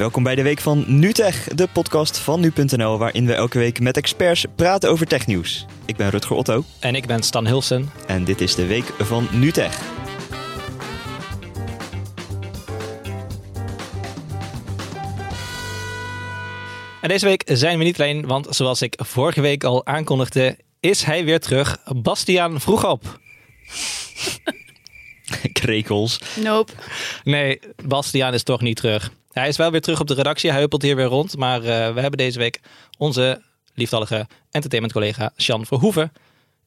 Welkom 0.00 0.22
bij 0.22 0.34
de 0.34 0.42
week 0.42 0.60
van 0.60 0.84
NuTech, 0.86 1.44
de 1.44 1.68
podcast 1.72 2.18
van 2.18 2.40
nu.nl, 2.40 2.98
waarin 2.98 3.26
we 3.26 3.34
elke 3.34 3.58
week 3.58 3.80
met 3.80 3.96
experts 3.96 4.44
praten 4.56 4.90
over 4.90 5.06
technieuws. 5.06 5.66
Ik 5.84 5.96
ben 5.96 6.10
Rutger 6.10 6.36
Otto 6.36 6.64
En 6.78 6.94
ik 6.94 7.06
ben 7.06 7.22
Stan 7.22 7.46
Hilsen. 7.46 7.90
en 8.06 8.24
dit 8.24 8.40
is 8.40 8.54
de 8.54 8.66
week 8.66 8.84
van 8.98 9.28
NuTech. 9.32 9.80
En 17.00 17.08
deze 17.08 17.26
week 17.26 17.42
zijn 17.46 17.78
we 17.78 17.84
niet 17.84 18.00
alleen, 18.00 18.26
want 18.26 18.46
zoals 18.50 18.82
ik 18.82 18.98
vorige 19.02 19.40
week 19.40 19.64
al 19.64 19.86
aankondigde, 19.86 20.58
is 20.80 21.02
hij 21.02 21.24
weer 21.24 21.40
terug. 21.40 21.78
Bastiaan 21.96 22.60
vroeg 22.60 22.90
op. 22.90 23.20
Krekels. 25.52 26.20
Nope. 26.42 26.72
Nee, 27.24 27.60
Bastiaan 27.84 28.34
is 28.34 28.42
toch 28.42 28.60
niet 28.60 28.76
terug. 28.76 29.18
Hij 29.40 29.48
is 29.48 29.56
wel 29.56 29.70
weer 29.70 29.80
terug 29.80 30.00
op 30.00 30.06
de 30.06 30.14
redactie, 30.14 30.50
hij 30.50 30.60
huppelt 30.60 30.82
hier 30.82 30.96
weer 30.96 31.04
rond. 31.04 31.36
Maar 31.36 31.58
eh, 31.58 31.64
we 31.94 32.00
hebben 32.00 32.18
deze 32.18 32.38
week 32.38 32.60
onze 32.98 33.42
liefdallige 33.74 34.26
entertainment-collega 34.50 35.32
Sjan 35.36 35.66
Verhoeven 35.66 36.12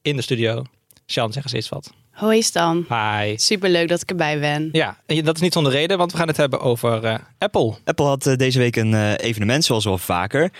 in 0.02 0.16
de 0.16 0.22
studio. 0.22 0.64
Sjan, 1.06 1.32
zeg 1.32 1.42
eens 1.42 1.52
eens 1.52 1.68
wat. 1.68 1.92
Hoi 2.10 2.42
Stan. 2.42 2.86
Hi. 2.88 3.36
Superleuk 3.36 3.88
dat 3.88 4.02
ik 4.02 4.10
erbij 4.10 4.40
ben. 4.40 4.68
Ja, 4.72 4.98
en 5.06 5.24
dat 5.24 5.34
is 5.34 5.40
niet 5.40 5.52
zonder 5.52 5.72
reden, 5.72 5.98
want 5.98 6.12
we 6.12 6.18
gaan 6.18 6.28
het 6.28 6.36
hebben 6.36 6.60
over 6.60 7.04
eh, 7.04 7.14
Apple. 7.38 7.74
Apple 7.84 8.04
had 8.04 8.26
eh, 8.26 8.36
deze 8.36 8.58
week 8.58 8.76
een 8.76 8.94
eh, 8.94 9.12
evenement, 9.16 9.64
zoals 9.64 9.84
wel 9.84 9.98
vaker. 9.98 10.50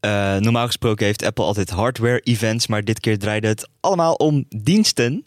Eh, 0.00 0.36
normaal 0.36 0.66
gesproken 0.66 1.06
heeft 1.06 1.24
Apple 1.24 1.44
altijd 1.44 1.70
hardware-events, 1.70 2.66
maar 2.66 2.84
dit 2.84 3.00
keer 3.00 3.18
draaide 3.18 3.46
het 3.48 3.68
allemaal 3.80 4.14
om 4.14 4.44
diensten. 4.48 5.24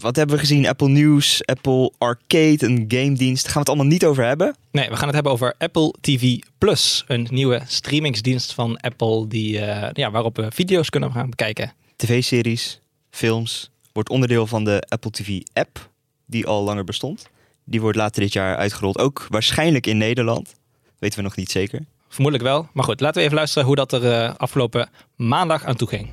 Wat 0.00 0.16
hebben 0.16 0.34
we 0.34 0.40
gezien? 0.40 0.66
Apple 0.66 0.88
News, 0.88 1.46
Apple 1.46 1.92
Arcade, 1.98 2.58
een 2.60 2.84
game-dienst. 2.88 3.42
Daar 3.44 3.52
gaan 3.52 3.52
we 3.52 3.58
het 3.58 3.68
allemaal 3.68 3.86
niet 3.86 4.04
over 4.04 4.24
hebben. 4.24 4.56
Nee, 4.70 4.88
we 4.88 4.96
gaan 4.96 5.04
het 5.04 5.14
hebben 5.14 5.32
over 5.32 5.54
Apple 5.58 5.94
TV 6.00 6.38
Plus. 6.58 7.04
Een 7.06 7.26
nieuwe 7.30 7.62
streamingsdienst 7.66 8.52
van 8.52 8.76
Apple 8.76 9.26
die, 9.26 9.60
eh, 9.60 9.90
ja, 9.92 10.10
waarop 10.10 10.36
we 10.36 10.46
video's 10.50 10.90
kunnen 10.90 11.12
gaan 11.12 11.30
bekijken. 11.30 11.72
TV-series, 11.96 12.80
films, 13.10 13.70
wordt 13.92 14.08
onderdeel 14.08 14.46
van 14.46 14.64
de 14.64 14.82
Apple 14.88 15.10
TV-app, 15.10 15.90
die 16.26 16.46
al 16.46 16.62
langer 16.62 16.84
bestond. 16.84 17.28
Die 17.64 17.80
wordt 17.80 17.96
later 17.96 18.22
dit 18.22 18.32
jaar 18.32 18.56
uitgerold, 18.56 18.98
ook 18.98 19.26
waarschijnlijk 19.28 19.86
in 19.86 19.98
Nederland. 19.98 20.54
Weten 20.98 21.18
we 21.18 21.24
nog 21.24 21.36
niet 21.36 21.50
zeker. 21.50 21.84
Vermoedelijk 22.08 22.48
wel. 22.48 22.68
Maar 22.72 22.84
goed, 22.84 23.00
laten 23.00 23.16
we 23.16 23.22
even 23.22 23.36
luisteren 23.36 23.66
hoe 23.66 23.76
dat 23.76 23.92
er 23.92 24.12
eh, 24.12 24.34
afgelopen 24.36 24.88
maandag 25.16 25.64
aan 25.64 25.76
toe 25.76 25.88
ging. 25.88 26.08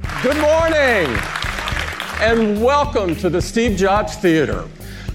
Good 0.00 0.40
morning, 0.40 1.08
and 2.20 2.60
welcome 2.60 3.14
to 3.14 3.30
the 3.30 3.40
Steve 3.40 3.78
Jobs 3.78 4.16
Theater. 4.16 4.68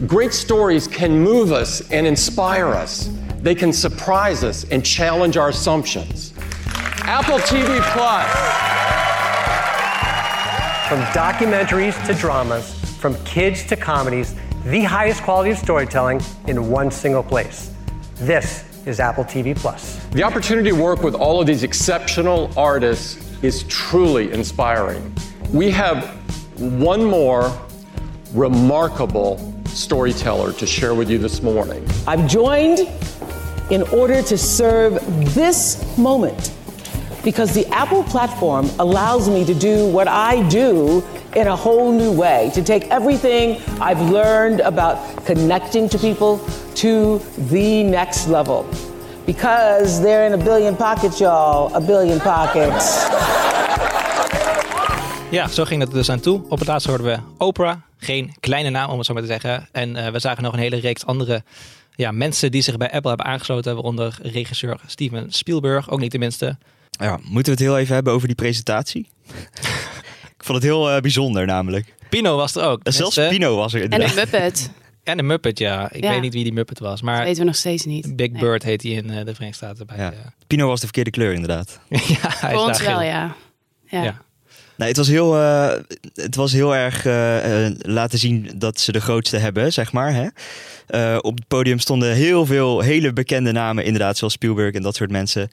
Great 0.07 0.31
stories 0.31 0.87
can 0.87 1.19
move 1.19 1.51
us 1.51 1.81
and 1.91 2.07
inspire 2.07 2.69
us. 2.69 3.09
They 3.39 3.55
can 3.55 3.73
surprise 3.73 4.41
us 4.45 4.63
and 4.71 4.85
challenge 4.85 5.35
our 5.35 5.49
assumptions. 5.49 6.33
Apple 7.01 7.39
TV 7.39 7.81
Plus. 7.91 8.25
From 10.87 11.01
documentaries 11.11 12.07
to 12.07 12.13
dramas, 12.13 12.73
from 12.99 13.21
kids 13.25 13.65
to 13.65 13.75
comedies, 13.75 14.33
the 14.63 14.83
highest 14.83 15.23
quality 15.23 15.51
of 15.51 15.57
storytelling 15.57 16.21
in 16.47 16.69
one 16.69 16.89
single 16.89 17.23
place. 17.23 17.73
This 18.15 18.63
is 18.85 19.01
Apple 19.01 19.25
TV 19.25 19.53
Plus. 19.53 20.01
The 20.13 20.23
opportunity 20.23 20.69
to 20.69 20.81
work 20.81 21.03
with 21.03 21.15
all 21.15 21.41
of 21.41 21.47
these 21.47 21.63
exceptional 21.63 22.49
artists 22.57 23.17
is 23.43 23.63
truly 23.63 24.31
inspiring. 24.31 25.13
We 25.51 25.69
have 25.71 26.22
one 26.57 27.03
more 27.03 27.51
remarkable 28.33 29.53
storyteller 29.67 30.53
to 30.53 30.65
share 30.65 30.93
with 30.93 31.09
you 31.09 31.17
this 31.17 31.41
morning. 31.41 31.85
I've 32.07 32.27
joined 32.27 32.79
in 33.71 33.81
order 33.83 34.21
to 34.21 34.37
serve 34.37 34.93
this 35.33 35.97
moment 35.97 36.53
because 37.23 37.53
the 37.53 37.65
Apple 37.67 38.03
platform 38.03 38.69
allows 38.79 39.29
me 39.29 39.45
to 39.45 39.53
do 39.53 39.87
what 39.89 40.07
I 40.07 40.47
do 40.49 41.03
in 41.35 41.47
a 41.47 41.55
whole 41.55 41.91
new 41.91 42.11
way, 42.11 42.51
to 42.53 42.61
take 42.61 42.85
everything 42.89 43.61
I've 43.81 44.01
learned 44.01 44.59
about 44.59 45.25
connecting 45.25 45.89
to 45.89 45.97
people 45.97 46.45
to 46.75 47.19
the 47.49 47.83
next 47.83 48.27
level. 48.27 48.69
Because 49.25 50.01
they're 50.01 50.27
in 50.27 50.33
a 50.33 50.43
billion 50.43 50.75
pockets, 50.75 51.19
y'all, 51.21 51.73
a 51.73 51.81
billion 51.81 52.19
pockets. 52.19 53.42
Ja, 55.33 55.47
zo 55.47 55.65
ging 55.65 55.79
het 55.81 55.89
er 55.89 55.95
dus 55.95 56.09
aan 56.09 56.19
toe. 56.19 56.41
Op 56.49 56.59
het 56.59 56.67
laatst 56.67 56.87
hoorden 56.87 57.05
we 57.07 57.19
Oprah. 57.37 57.75
Geen 57.97 58.33
kleine 58.39 58.69
naam, 58.69 58.89
om 58.89 58.97
het 58.97 59.05
zo 59.05 59.13
maar 59.13 59.21
te 59.21 59.27
zeggen. 59.27 59.67
En 59.71 59.95
eh, 59.95 60.11
we 60.11 60.19
zagen 60.19 60.43
nog 60.43 60.53
een 60.53 60.59
hele 60.59 60.75
reeks 60.79 61.05
andere 61.05 61.43
ja, 61.95 62.11
mensen 62.11 62.51
die 62.51 62.61
zich 62.61 62.77
bij 62.77 62.91
Apple 62.91 63.09
hebben 63.09 63.25
aangesloten. 63.27 63.73
Waaronder 63.73 64.17
regisseur 64.21 64.79
Steven 64.87 65.31
Spielberg, 65.31 65.89
ook 65.89 65.99
niet 65.99 66.11
de 66.11 66.17
minste. 66.19 66.57
Ja, 66.89 67.19
moeten 67.23 67.53
we 67.53 67.59
het 67.63 67.69
heel 67.69 67.77
even 67.77 67.93
hebben 67.95 68.13
over 68.13 68.27
die 68.27 68.35
presentatie? 68.35 69.07
Ik 70.37 70.49
vond 70.49 70.57
het 70.63 70.71
heel 70.71 70.91
eh, 70.91 71.01
bijzonder 71.01 71.45
namelijk. 71.45 71.93
Pino 72.09 72.35
was 72.35 72.55
er 72.55 72.63
ook. 72.63 72.79
En 72.83 72.93
zelfs 72.93 73.13
tenminste. 73.15 73.41
Pino 73.41 73.55
was 73.57 73.73
er 73.73 73.79
En 73.81 73.89
inderdaad. 73.89 74.09
een 74.09 74.15
Muppet. 74.31 74.71
En 75.03 75.17
de 75.17 75.23
Muppet, 75.23 75.59
ja. 75.59 75.91
Ik 75.91 76.03
Ja. 76.03 76.09
weet 76.09 76.21
niet 76.21 76.33
wie 76.33 76.43
die 76.43 76.53
Muppet 76.53 76.79
was. 76.79 76.91
Dat 76.91 77.01
Maar 77.01 77.23
weten 77.23 77.39
we 77.39 77.45
nog 77.45 77.55
steeds 77.55 77.85
niet. 77.85 78.15
Big 78.15 78.31
Nee. 78.31 78.41
Bird 78.41 78.63
heet 78.63 78.83
hij 78.83 78.91
in 78.91 79.09
eh, 79.09 79.25
de 79.25 79.33
Verenigde 79.33 79.53
Staten. 79.65 79.87
Bij, 79.87 79.97
Ja. 79.97 80.11
eh, 80.11 80.17
Pino 80.47 80.67
was 80.67 80.79
de 80.79 80.85
verkeerde 80.85 81.09
kleur 81.09 81.33
inderdaad. 81.33 81.79
ja, 81.89 81.97
hij 81.99 82.53
is 82.53 82.57
Voor 82.59 82.67
ons 82.67 82.81
wel, 82.81 82.97
geel. 82.97 83.01
ja. 83.07 83.35
ja. 83.87 84.03
Ja. 84.03 84.21
Nee, 84.75 84.87
het 84.87 84.97
was 84.97 85.07
heel, 85.07 85.35
eh, 85.35 85.79
het 86.13 86.35
was 86.35 86.51
heel 86.51 86.75
erg 86.75 87.05
eh, 87.05 87.65
eh, 87.65 87.75
laten 87.79 88.19
zien 88.19 88.51
dat 88.55 88.79
ze 88.79 88.91
de 88.91 89.01
grootste 89.01 89.37
hebben, 89.37 89.73
zeg 89.73 89.91
maar. 89.91 90.13
Hè? 90.13 90.27
Op 91.17 91.35
het 91.35 91.47
podium 91.47 91.79
stonden 91.79 92.13
heel 92.13 92.45
veel 92.45 92.79
hele 92.79 93.13
bekende 93.13 93.51
namen, 93.51 93.85
inderdaad, 93.85 94.17
zoals 94.17 94.33
Spielberg 94.33 94.73
en 94.73 94.81
dat 94.81 94.95
soort 94.95 95.11
mensen. 95.11 95.49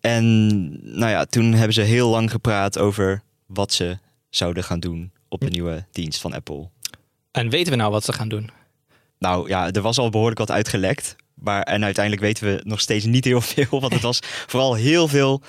En 0.00 0.58
nou 0.96 1.10
ja, 1.10 1.24
toen 1.24 1.52
hebben 1.52 1.72
ze 1.72 1.80
heel 1.80 2.08
lang 2.08 2.30
gepraat 2.30 2.78
over 2.78 3.22
wat 3.46 3.72
ze 3.72 3.98
zouden 4.30 4.64
gaan 4.64 4.80
doen 4.80 5.12
op 5.28 5.40
de 5.40 5.50
nieuwe 5.50 5.84
dienst 5.92 6.20
van 6.20 6.34
Apple. 6.34 6.68
En 7.30 7.48
weten 7.48 7.72
we 7.72 7.78
nou 7.78 7.90
wat 7.90 8.04
ze 8.04 8.12
gaan 8.12 8.28
doen? 8.28 8.50
Nou 9.18 9.48
ja, 9.48 9.70
er 9.70 9.82
was 9.82 9.98
al 9.98 10.10
behoorlijk 10.10 10.38
wat 10.38 10.50
uitgelekt. 10.50 11.16
Maar, 11.34 11.62
en 11.62 11.84
uiteindelijk 11.84 12.24
weten 12.24 12.46
we 12.46 12.60
nog 12.64 12.80
steeds 12.80 13.04
niet 13.04 13.24
heel 13.24 13.40
veel, 13.52 13.80
want 13.80 13.92
het 13.92 14.02
was 14.02 14.18
vooral 14.46 14.74
heel 14.74 15.08
veel 15.08 15.42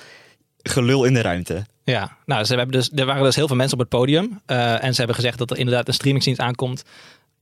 gelul 0.62 1.04
in 1.04 1.14
de 1.14 1.20
ruimte. 1.20 1.64
Ja, 1.84 2.16
nou, 2.26 2.44
ze 2.44 2.54
hebben 2.54 2.76
dus, 2.76 2.90
er 2.94 3.06
waren 3.06 3.22
dus 3.22 3.36
heel 3.36 3.46
veel 3.46 3.56
mensen 3.56 3.74
op 3.74 3.80
het 3.80 3.98
podium. 3.98 4.40
eh, 4.46 4.84
en 4.84 4.90
ze 4.90 4.98
hebben 4.98 5.14
gezegd 5.16 5.38
dat 5.38 5.50
er 5.50 5.58
inderdaad 5.58 5.88
een 5.88 5.94
streamingsdienst 5.94 6.40
aankomt 6.40 6.82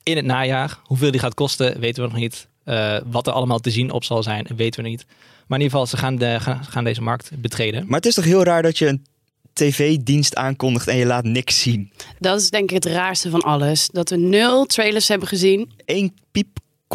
in 0.03 0.16
het 0.16 0.25
najaar. 0.25 0.78
Hoeveel 0.82 1.10
die 1.10 1.20
gaat 1.20 1.34
kosten, 1.34 1.80
weten 1.80 2.03
we 2.03 2.08
nog 2.08 2.19
niet. 2.19 2.48
Eh, 2.64 2.97
wat 3.04 3.26
er 3.26 3.32
allemaal 3.32 3.58
te 3.58 3.70
zien 3.70 3.91
op 3.91 4.04
zal 4.04 4.22
zijn, 4.22 4.47
weten 4.56 4.82
we 4.82 4.88
niet. 4.88 5.04
Maar 5.47 5.58
in 5.58 5.64
ieder 5.64 5.78
geval, 5.78 5.86
ze 5.86 5.97
gaan, 5.97 6.16
de, 6.16 6.41
gaan, 6.41 6.64
gaan 6.64 6.84
deze 6.84 7.02
markt 7.02 7.31
betreden. 7.36 7.84
Maar 7.86 7.97
het 7.97 8.06
is 8.06 8.14
toch 8.14 8.25
heel 8.25 8.42
raar 8.44 8.62
dat 8.62 8.78
je 8.78 8.86
een 8.86 9.04
tv-dienst 9.52 10.36
aankondigt 10.36 10.88
en 10.88 10.97
je 10.97 11.06
laat 11.06 11.25
niks 11.25 11.62
zien. 11.62 11.92
Dat 12.19 12.41
is 12.41 12.50
denk 12.50 12.70
ik 12.70 12.84
het 12.84 12.92
raarste 12.94 13.31
van 13.31 13.41
alles. 13.41 13.88
Dat 13.92 14.10
we 14.10 14.16
nul 14.16 14.64
trailers 14.66 15.08
hebben 15.08 15.28
gezien. 15.28 15.72
Eén 15.84 16.14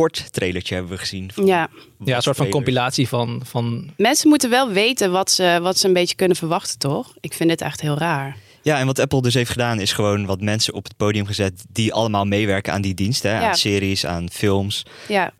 piepkort 0.04 0.34
trailertje 0.34 0.74
hebben 0.74 0.92
we 0.94 0.98
gezien. 0.98 1.32
van 1.34 1.46
Ja, 1.46 1.56
Ja. 1.58 1.66
een 2.16 2.22
soort 2.22 2.24
van 2.24 2.34
trailers. 2.34 2.52
compilatie 2.52 3.08
van, 3.08 3.42
van... 3.46 3.90
Mensen 3.98 4.30
moeten 4.30 4.50
wel 4.50 4.70
weten 4.72 5.12
wat 5.12 5.32
ze, 5.32 5.60
wat 5.62 5.78
ze 5.78 5.88
een 5.88 5.94
beetje 5.94 6.16
kunnen 6.16 6.38
verwachten, 6.38 6.80
toch? 6.80 7.14
Ik 7.20 7.34
vind 7.34 7.50
dit 7.50 7.62
echt 7.62 7.82
heel 7.82 7.98
raar. 7.98 8.38
Ja, 8.62 8.80
en 8.80 8.86
wat 8.86 9.00
Apple 9.00 9.22
dus 9.22 9.34
heeft 9.34 9.52
gedaan 9.52 9.80
is 9.80 9.92
gewoon 9.94 10.26
wat 10.26 10.42
mensen 10.42 10.74
op 10.74 10.84
het 10.84 10.98
podium 10.98 11.26
gezet 11.26 11.66
die 11.70 11.94
allemaal 11.94 12.26
meewerken 12.26 12.74
aan 12.74 12.82
die 12.82 12.94
dienst. 12.94 13.24
Hè? 13.24 13.40
Ja. 13.40 13.50
Aan 13.50 13.56
series, 13.56 14.06
aan 14.06 14.30
films. 14.30 14.86
Ja, 15.08 15.32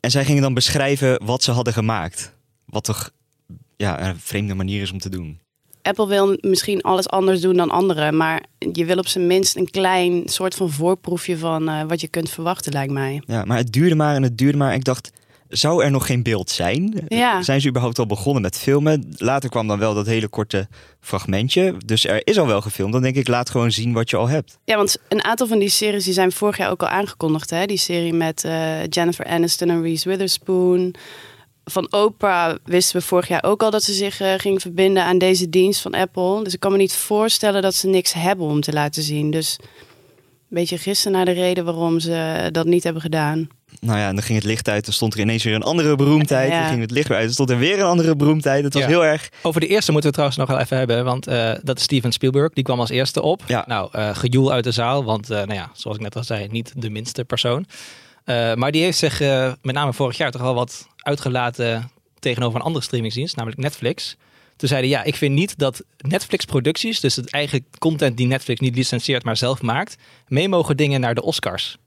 En 0.00 0.10
zij 0.10 0.24
gingen 0.24 0.42
dan 0.42 0.54
beschrijven 0.54 1.24
wat 1.24 1.42
ze 1.42 1.50
hadden 1.50 1.72
gemaakt. 1.72 2.36
Wat 2.66 2.84
toch 2.84 3.10
ja, 3.76 4.08
een 4.08 4.20
vreemde 4.20 4.54
manier 4.54 4.82
is 4.82 4.92
om 4.92 4.98
te 4.98 5.08
doen. 5.08 5.40
Apple 5.82 6.06
wil 6.06 6.36
misschien 6.40 6.82
alles 6.82 7.08
anders 7.08 7.40
doen 7.40 7.56
dan 7.56 7.70
anderen. 7.70 8.16
Maar 8.16 8.44
je 8.72 8.84
wil 8.84 8.98
op 8.98 9.06
zijn 9.06 9.26
minst 9.26 9.56
een 9.56 9.70
klein 9.70 10.22
soort 10.24 10.54
van 10.54 10.70
voorproefje 10.70 11.38
van 11.38 11.68
eh, 11.68 11.82
wat 11.88 12.00
je 12.00 12.08
kunt 12.08 12.30
verwachten, 12.30 12.72
lijkt 12.72 12.92
mij. 12.92 13.22
Ja, 13.26 13.44
maar 13.44 13.56
het 13.56 13.72
duurde 13.72 13.94
maar 13.94 14.14
en 14.14 14.22
het 14.22 14.38
duurde 14.38 14.58
maar. 14.58 14.74
Ik 14.74 14.84
dacht, 14.84 15.10
zou 15.48 15.84
er 15.84 15.90
nog 15.90 16.06
geen 16.06 16.22
beeld 16.22 16.50
zijn? 16.50 17.04
Ja. 17.08 17.42
Zijn 17.42 17.60
ze 17.60 17.68
überhaupt 17.68 17.98
al 17.98 18.06
begonnen 18.06 18.42
met 18.42 18.58
filmen? 18.58 19.14
Later 19.16 19.50
kwam 19.50 19.66
dan 19.66 19.78
wel 19.78 19.94
dat 19.94 20.06
hele 20.06 20.28
korte 20.28 20.68
fragmentje. 21.00 21.74
Dus 21.84 22.06
er 22.06 22.20
is 22.24 22.38
al 22.38 22.46
wel 22.46 22.60
gefilmd. 22.60 22.92
Dan 22.92 23.02
denk 23.02 23.16
ik, 23.16 23.28
laat 23.28 23.50
gewoon 23.50 23.70
zien 23.70 23.92
wat 23.92 24.10
je 24.10 24.16
al 24.16 24.28
hebt. 24.28 24.58
Ja, 24.64 24.76
want 24.76 24.98
een 25.08 25.24
aantal 25.24 25.46
van 25.46 25.58
die 25.58 25.68
series 25.68 26.04
die 26.04 26.12
zijn 26.12 26.32
vorig 26.32 26.56
jaar 26.56 26.70
ook 26.70 26.82
al 26.82 26.88
aangekondigd. 26.88 27.50
Hè? 27.50 27.66
Die 27.66 27.76
serie 27.76 28.12
met 28.12 28.44
eh, 28.44 28.86
Jennifer 28.86 29.26
Aniston 29.26 29.68
en 29.68 29.82
Reese 29.82 30.08
Witherspoon. 30.08 30.94
Van 31.64 31.92
Oprah 31.92 32.54
wisten 32.64 33.00
we 33.00 33.06
vorig 33.06 33.28
jaar 33.28 33.44
ook 33.44 33.62
al 33.62 33.70
dat 33.70 33.82
ze 33.82 33.92
zich 33.92 34.20
eh, 34.20 34.34
ging 34.36 34.60
verbinden 34.60 35.04
aan 35.04 35.18
deze 35.18 35.48
dienst 35.48 35.80
van 35.80 35.94
Apple. 35.94 36.44
Dus 36.44 36.54
ik 36.54 36.60
kan 36.60 36.72
me 36.72 36.76
niet 36.78 36.92
voorstellen 36.94 37.62
dat 37.62 37.74
ze 37.74 37.86
niks 37.88 38.12
hebben 38.12 38.46
om 38.46 38.60
te 38.60 38.72
laten 38.72 39.02
zien. 39.02 39.30
Dus 39.30 39.56
een 39.60 39.66
beetje 40.48 40.78
gissen 40.78 41.12
naar 41.12 41.24
de 41.24 41.30
reden 41.32 41.64
waarom 41.64 42.00
ze 42.00 42.48
dat 42.52 42.66
niet 42.66 42.84
hebben 42.84 43.02
gedaan. 43.02 43.48
Nou 43.80 43.98
ja, 43.98 44.08
en 44.08 44.14
dan 44.14 44.24
ging 44.24 44.38
het 44.38 44.46
licht 44.46 44.68
uit. 44.68 44.84
Dan 44.84 44.92
stond 44.94 45.14
er 45.14 45.20
ineens 45.20 45.44
weer 45.44 45.54
een 45.54 45.62
andere 45.62 45.96
beroemdheid. 45.96 46.50
Ja. 46.50 46.58
Dan 46.60 46.68
ging 46.68 46.80
het 46.80 46.90
licht 46.90 47.08
weer 47.08 47.16
uit. 47.16 47.26
Dan 47.26 47.34
stond 47.34 47.50
er 47.50 47.58
weer 47.58 47.78
een 47.78 47.84
andere 47.86 48.16
beroemdheid. 48.16 48.64
Het 48.64 48.72
was 48.74 48.82
Ja. 48.82 48.88
heel 48.88 49.04
erg... 49.04 49.28
Over 49.42 49.60
de 49.60 49.66
eerste 49.66 49.92
moeten 49.92 50.10
we 50.12 50.16
het 50.18 50.30
trouwens 50.32 50.38
nog 50.38 50.48
wel 50.48 50.58
even 50.58 50.76
hebben. 50.76 51.04
Want 51.04 51.26
eh, 51.26 51.52
dat 51.62 51.76
is 51.76 51.82
Steven 51.82 52.12
Spielberg. 52.12 52.52
Die 52.52 52.64
kwam 52.64 52.80
als 52.80 52.90
eerste 52.90 53.22
op. 53.22 53.42
Ja. 53.46 53.64
Nou, 53.66 53.88
eh 53.92 54.16
gejoel 54.16 54.52
uit 54.52 54.64
de 54.64 54.70
zaal. 54.72 55.04
Want 55.04 55.30
eh, 55.30 55.36
nou 55.36 55.54
ja, 55.54 55.70
zoals 55.74 55.96
ik 55.96 56.02
net 56.02 56.16
al 56.16 56.24
zei, 56.24 56.46
niet 56.50 56.72
de 56.76 56.90
minste 56.90 57.24
persoon. 57.24 57.66
Eh, 58.24 58.54
maar 58.54 58.72
die 58.72 58.82
heeft 58.82 58.98
zich 58.98 59.20
eh, 59.20 59.52
met 59.62 59.74
name 59.74 59.92
vorig 59.92 60.16
jaar 60.16 60.30
toch 60.30 60.42
wel 60.42 60.54
wat 60.54 60.88
uitgelaten 60.96 61.90
tegenover 62.18 62.58
een 62.58 62.66
andere 62.66 62.84
streamingsdienst, 62.84 63.36
namelijk 63.36 63.60
Netflix. 63.60 64.16
Toen 64.56 64.68
zeiden 64.68 64.90
ja, 64.90 65.02
ik 65.02 65.16
vind 65.16 65.34
niet 65.34 65.58
dat 65.58 65.82
Netflix-producties, 65.98 67.00
dus 67.00 67.16
het 67.16 67.30
eigen 67.30 67.66
content 67.78 68.16
die 68.16 68.26
Netflix 68.26 68.60
niet 68.60 68.76
licentieert, 68.76 69.24
maar 69.24 69.36
zelf 69.36 69.62
maakt, 69.62 69.96
mee 70.28 70.48
mogen 70.48 70.76
dingen 70.76 71.00
naar 71.00 71.14
de 71.14 71.22
Oscars. 71.22 71.78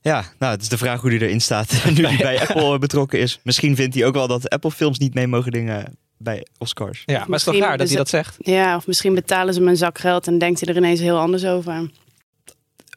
Ja, 0.00 0.24
nou, 0.38 0.52
het 0.52 0.62
is 0.62 0.68
de 0.68 0.78
vraag 0.78 1.00
hoe 1.00 1.10
die 1.10 1.20
erin 1.20 1.40
staat 1.40 1.84
nu 1.96 2.06
hij 2.06 2.16
bij 2.16 2.40
Apple 2.48 2.78
betrokken 2.78 3.18
is. 3.18 3.40
Misschien 3.42 3.76
vindt 3.76 3.94
hij 3.94 4.04
ook 4.04 4.14
wel 4.14 4.26
dat 4.26 4.48
Apple-films 4.48 4.98
niet 4.98 5.14
mee 5.14 5.26
mogen 5.26 5.52
dingen 5.52 5.96
bij 6.18 6.46
Oscars. 6.58 7.02
Ja, 7.04 7.18
maar 7.18 7.26
het 7.26 7.36
is 7.36 7.44
toch 7.44 7.56
raar 7.56 7.78
dat 7.78 7.88
hij 7.88 7.96
dat 7.96 8.08
zegt? 8.08 8.36
Ja, 8.38 8.76
of 8.76 8.86
misschien 8.86 9.14
betalen 9.14 9.54
ze 9.54 9.60
hem 9.60 9.68
een 9.68 9.76
zak 9.76 9.98
geld 9.98 10.26
en 10.26 10.38
denkt 10.38 10.60
hij 10.60 10.68
er 10.68 10.76
ineens 10.76 11.00
heel 11.00 11.18
anders 11.18 11.44
over. 11.44 11.90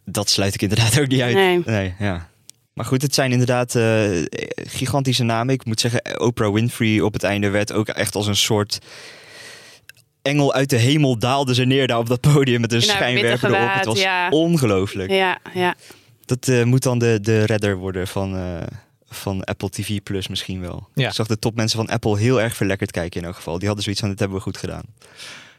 Dat 0.05 0.29
sluit 0.29 0.53
ik 0.53 0.61
inderdaad 0.61 0.99
ook 0.99 1.07
niet 1.07 1.21
uit. 1.21 1.65
Nee. 1.65 1.93
ja. 1.99 2.29
Maar 2.77 2.85
goed, 2.85 3.01
het 3.01 3.13
zijn 3.13 3.31
inderdaad 3.31 3.75
eh, 3.75 4.09
gigantische 4.55 5.23
namen. 5.23 5.53
Ik 5.53 5.65
moet 5.65 5.79
zeggen, 5.79 6.19
Oprah 6.19 6.53
Winfrey 6.53 7.01
op 7.01 7.13
het 7.13 7.23
einde 7.23 7.49
werd 7.49 7.73
ook 7.73 7.87
echt 7.87 8.15
als 8.15 8.27
een 8.27 8.35
soort 8.35 8.79
engel 10.21 10.53
uit 10.53 10.69
de 10.69 10.75
hemel 10.75 11.19
daalde 11.19 11.53
ze 11.53 11.63
neer 11.63 11.87
daar 11.87 11.97
op 11.97 12.07
dat 12.07 12.21
podium 12.21 12.61
met 12.61 12.73
een 12.73 12.81
schijnwerper 12.81 13.55
erop. 13.55 13.73
Het 13.73 13.85
was 13.85 14.01
ja. 14.01 14.29
ongelooflijk. 14.29 15.11
Ja, 15.11 15.39
ja. 15.53 15.75
Dat 16.25 16.47
eh, 16.47 16.63
moet 16.63 16.83
dan 16.83 16.99
de, 16.99 17.19
de 17.21 17.43
redder 17.43 17.77
worden 17.77 18.07
van, 18.07 18.35
eh, 18.35 18.67
van 19.09 19.43
Apple 19.43 19.69
TV 19.69 19.99
Plus 20.03 20.27
misschien 20.27 20.61
wel. 20.61 20.87
Ja. 20.93 21.07
Ik 21.07 21.13
zag 21.13 21.27
de 21.27 21.39
topmensen 21.39 21.77
van 21.77 21.89
Apple 21.89 22.17
heel 22.17 22.41
erg 22.41 22.55
verlekkerd 22.55 22.91
kijken 22.91 23.21
in 23.21 23.27
elk 23.27 23.35
geval. 23.35 23.57
Die 23.57 23.65
hadden 23.65 23.83
zoiets 23.83 24.01
van, 24.01 24.09
dit 24.09 24.19
hebben 24.19 24.37
we 24.37 24.43
goed 24.43 24.57
gedaan. 24.57 24.83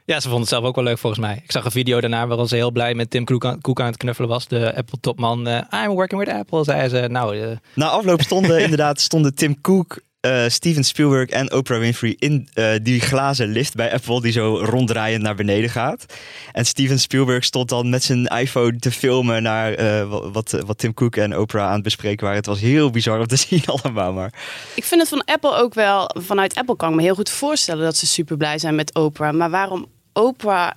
Ja, 0.09 0.15
ze 0.15 0.23
vonden 0.23 0.41
het 0.41 0.49
zelf 0.49 0.65
ook 0.65 0.75
wel 0.75 0.85
leuk 0.85 0.99
volgens 0.99 1.23
mij. 1.23 1.41
Ik 1.45 1.53
zag 1.53 1.65
een 1.65 1.71
video 1.71 2.01
daarna 2.01 2.27
waarin 2.27 2.47
ze 2.49 2.55
heel 2.55 2.71
blij 2.71 2.95
met 2.95 3.11
Tim 3.11 3.25
Cook 3.25 3.45
aan, 3.45 3.61
Cook 3.61 3.81
aan 3.81 3.87
het 3.87 3.97
knuffelen 3.97 4.29
was. 4.31 4.49
De 4.49 4.75
Apple-topman. 4.77 5.47
eh, 5.47 5.83
I'm 5.85 5.91
working 5.95 6.25
with 6.25 6.35
Apple, 6.35 6.65
zei 6.65 6.89
ze. 6.89 7.09
Nou, 7.11 7.41
eh, 7.41 7.57
Na 7.75 7.89
afloop 7.89 8.23
stonden 8.23 8.61
inderdaad 8.65 9.01
stonden 9.01 9.35
Tim 9.35 9.61
Cook, 9.61 10.01
eh, 10.21 10.45
Steven 10.49 10.85
Spielberg 10.85 11.29
en 11.29 11.53
Oprah 11.53 11.79
Winfrey 11.79 12.15
in 12.19 12.49
eh, 12.55 12.71
die 12.83 13.01
glazen 13.01 13.49
lift 13.49 13.75
bij 13.75 13.93
Apple 13.93 14.21
die 14.21 14.33
zo 14.33 14.59
ronddraaiend 14.63 15.23
naar 15.23 15.35
beneden 15.35 15.71
gaat. 15.71 16.05
En 16.53 16.65
Steven 16.67 16.99
Spielberg 17.01 17.45
stond 17.45 17.69
dan 17.69 17.89
met 17.91 18.03
zijn 18.05 18.27
iPhone 18.27 18.79
te 18.79 18.91
filmen 18.91 19.43
naar 19.43 19.73
eh, 19.75 20.09
wa- 20.11 20.31
wat, 20.31 20.51
wat 20.67 20.79
Tim 20.79 20.95
Cook 20.95 21.17
en 21.17 21.39
Oprah 21.39 21.67
aan 21.67 21.73
het 21.75 21.83
bespreken 21.83 22.21
waren. 22.23 22.39
Het 22.39 22.47
was 22.49 22.61
heel 22.61 22.91
bizar 22.91 23.19
om 23.19 23.27
te 23.27 23.37
zien 23.49 23.63
allemaal, 23.67 24.13
maar 24.13 24.33
Ik 24.75 24.85
vind 24.85 25.01
het 25.01 25.11
van 25.11 25.25
Apple 25.25 25.55
ook 25.57 25.75
wel, 25.75 26.11
vanuit 26.21 26.55
Apple 26.55 26.77
kan 26.77 26.91
ik 26.91 26.97
me 26.97 27.03
heel 27.03 27.15
goed 27.15 27.31
voorstellen 27.31 27.85
dat 27.85 27.97
ze 27.97 28.07
super 28.07 28.37
blij 28.37 28.59
zijn 28.59 28.75
met 28.75 28.95
Oprah. 28.95 29.35
Maar 29.35 29.51
waarom 29.51 29.87
Oprah 30.19 30.71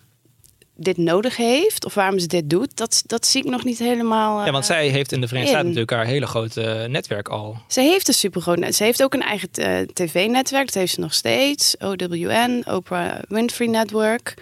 dit 0.75 0.97
nodig 0.97 1.37
heeft, 1.37 1.85
of 1.85 1.93
waarom 1.93 2.19
ze 2.19 2.27
dit 2.27 2.49
doet, 2.49 2.77
dat, 2.77 3.03
dat 3.05 3.25
zie 3.25 3.43
ik 3.43 3.49
nog 3.49 3.63
niet 3.63 3.79
helemaal. 3.79 4.39
eh, 4.39 4.45
ja, 4.45 4.51
want 4.51 4.65
zij 4.65 4.87
heeft 4.87 5.11
in 5.11 5.21
de 5.21 5.27
Verenigde 5.27 5.55
Staten 5.55 5.73
natuurlijk 5.73 5.97
haar 5.97 6.13
hele 6.13 6.27
grote 6.27 6.63
eh, 6.63 6.89
netwerk 6.89 7.27
al. 7.27 7.57
Ze 7.67 7.81
heeft 7.81 8.07
een 8.07 8.13
supergroot 8.13 8.57
net. 8.57 8.75
Ze 8.75 8.83
heeft 8.83 9.03
ook 9.03 9.13
een 9.13 9.21
eigen 9.21 9.49
eh, 9.51 9.79
tv-netwerk. 9.93 10.65
Dat 10.65 10.75
heeft 10.75 10.93
ze 10.93 10.99
nog 10.99 11.13
steeds. 11.13 11.75
OWN, 11.79 12.63
Oprah 12.65 13.19
Winfrey 13.27 13.67
Network. 13.67 14.33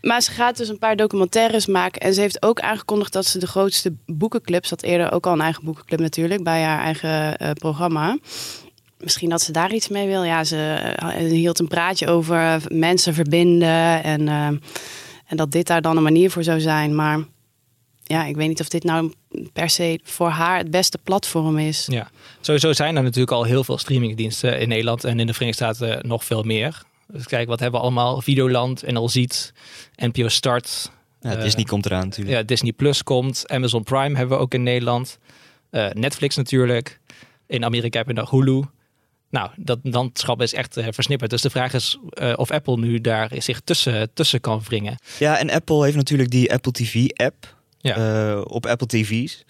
Maar 0.00 0.20
ze 0.20 0.30
gaat 0.30 0.56
dus 0.56 0.68
een 0.68 0.78
paar 0.78 0.96
documentaires 0.96 1.66
maken. 1.66 2.00
En 2.00 2.14
ze 2.14 2.20
heeft 2.20 2.42
ook 2.42 2.60
aangekondigd 2.60 3.12
dat 3.12 3.26
ze 3.26 3.38
de 3.38 3.46
grootste 3.46 3.92
boekenclub... 4.06 4.66
Ze 4.66 4.74
had 4.74 4.82
eerder 4.82 5.12
ook 5.12 5.26
al 5.26 5.32
een 5.32 5.40
eigen 5.40 5.64
boekenclub 5.64 6.00
natuurlijk... 6.00 6.42
bij 6.42 6.62
haar 6.62 6.82
eigen 6.82 7.36
eh, 7.36 7.50
programma. 7.50 8.18
Misschien 8.98 9.30
dat 9.30 9.42
ze 9.42 9.52
daar 9.52 9.72
iets 9.72 9.88
mee 9.88 10.06
wil. 10.06 10.24
Ja, 10.24 10.44
ze 10.44 10.72
eh, 10.96 11.30
hield 11.30 11.58
een 11.58 11.68
praatje 11.68 12.06
over 12.06 12.62
mensen 12.68 13.14
verbinden. 13.14 14.02
En, 14.02 14.28
eh, 14.28 14.46
en 15.26 15.36
dat 15.36 15.50
dit 15.50 15.66
daar 15.66 15.82
dan 15.82 15.96
een 15.96 16.02
manier 16.02 16.30
voor 16.30 16.44
zou 16.44 16.60
zijn. 16.60 16.94
Maar 16.94 17.24
ja, 18.04 18.24
ik 18.24 18.36
weet 18.36 18.48
niet 18.48 18.60
of 18.60 18.68
dit 18.68 18.84
nou 18.84 19.12
per 19.52 19.70
se 19.70 20.00
voor 20.02 20.28
haar 20.28 20.58
het 20.58 20.70
beste 20.70 20.98
platform 20.98 21.58
is. 21.58 21.86
Ja, 21.90 22.10
sowieso 22.40 22.72
zijn 22.72 22.96
er 22.96 23.02
natuurlijk 23.02 23.32
al 23.32 23.44
heel 23.44 23.64
veel 23.64 23.78
streamingdiensten 23.78 24.60
in 24.60 24.68
Nederland 24.68 25.04
en 25.04 25.20
in 25.20 25.26
de 25.26 25.32
Verenigde 25.34 25.64
Staten 25.64 26.08
nog 26.08 26.24
veel 26.24 26.42
meer. 26.42 26.82
Dus 27.06 27.26
kijk, 27.26 27.48
wat 27.48 27.60
hebben 27.60 27.80
we 27.80 27.86
allemaal? 27.86 28.20
Videoland, 28.20 28.86
NL 28.86 29.08
Ziet, 29.08 29.52
NPO 29.96 30.28
Start. 30.28 30.90
ja, 31.20 31.36
eh, 31.36 31.42
Disney 31.42 31.64
komt 31.64 31.86
eraan 31.86 32.04
natuurlijk. 32.04 32.36
Ja, 32.36 32.42
Disney 32.42 32.72
Plus 32.72 33.02
komt. 33.02 33.44
Amazon 33.46 33.82
Prime 33.82 34.16
hebben 34.16 34.36
we 34.36 34.42
ook 34.42 34.54
in 34.54 34.62
Nederland. 34.62 35.18
Eh, 35.70 35.90
Netflix 35.90 36.36
natuurlijk. 36.36 37.00
In 37.46 37.64
Amerika 37.64 37.98
heb 37.98 38.06
je 38.06 38.12
nog 38.12 38.30
Hulu. 38.30 38.62
Nou, 39.30 39.50
dat 39.56 39.78
landschap 39.82 40.42
is 40.42 40.52
echt 40.54 40.76
eh, 40.76 40.86
versnipperd. 40.90 41.30
Dus 41.30 41.42
de 41.42 41.50
vraag 41.50 41.72
is 41.74 41.98
eh, 42.10 42.32
of 42.36 42.50
Apple 42.50 42.76
nu 42.76 43.00
daar 43.00 43.30
zich 43.38 43.60
tussen, 43.60 44.10
tussen 44.14 44.40
kan 44.40 44.62
wringen. 44.68 44.98
Ja, 45.18 45.38
en 45.38 45.50
Apple 45.50 45.84
heeft 45.84 45.96
natuurlijk 45.96 46.30
die 46.30 46.52
Apple 46.52 46.72
TV-app 46.72 47.56
Ja. 47.78 47.96
eh, 47.96 48.40
op 48.44 48.66
Apple 48.66 48.86
TV's. 48.86 49.44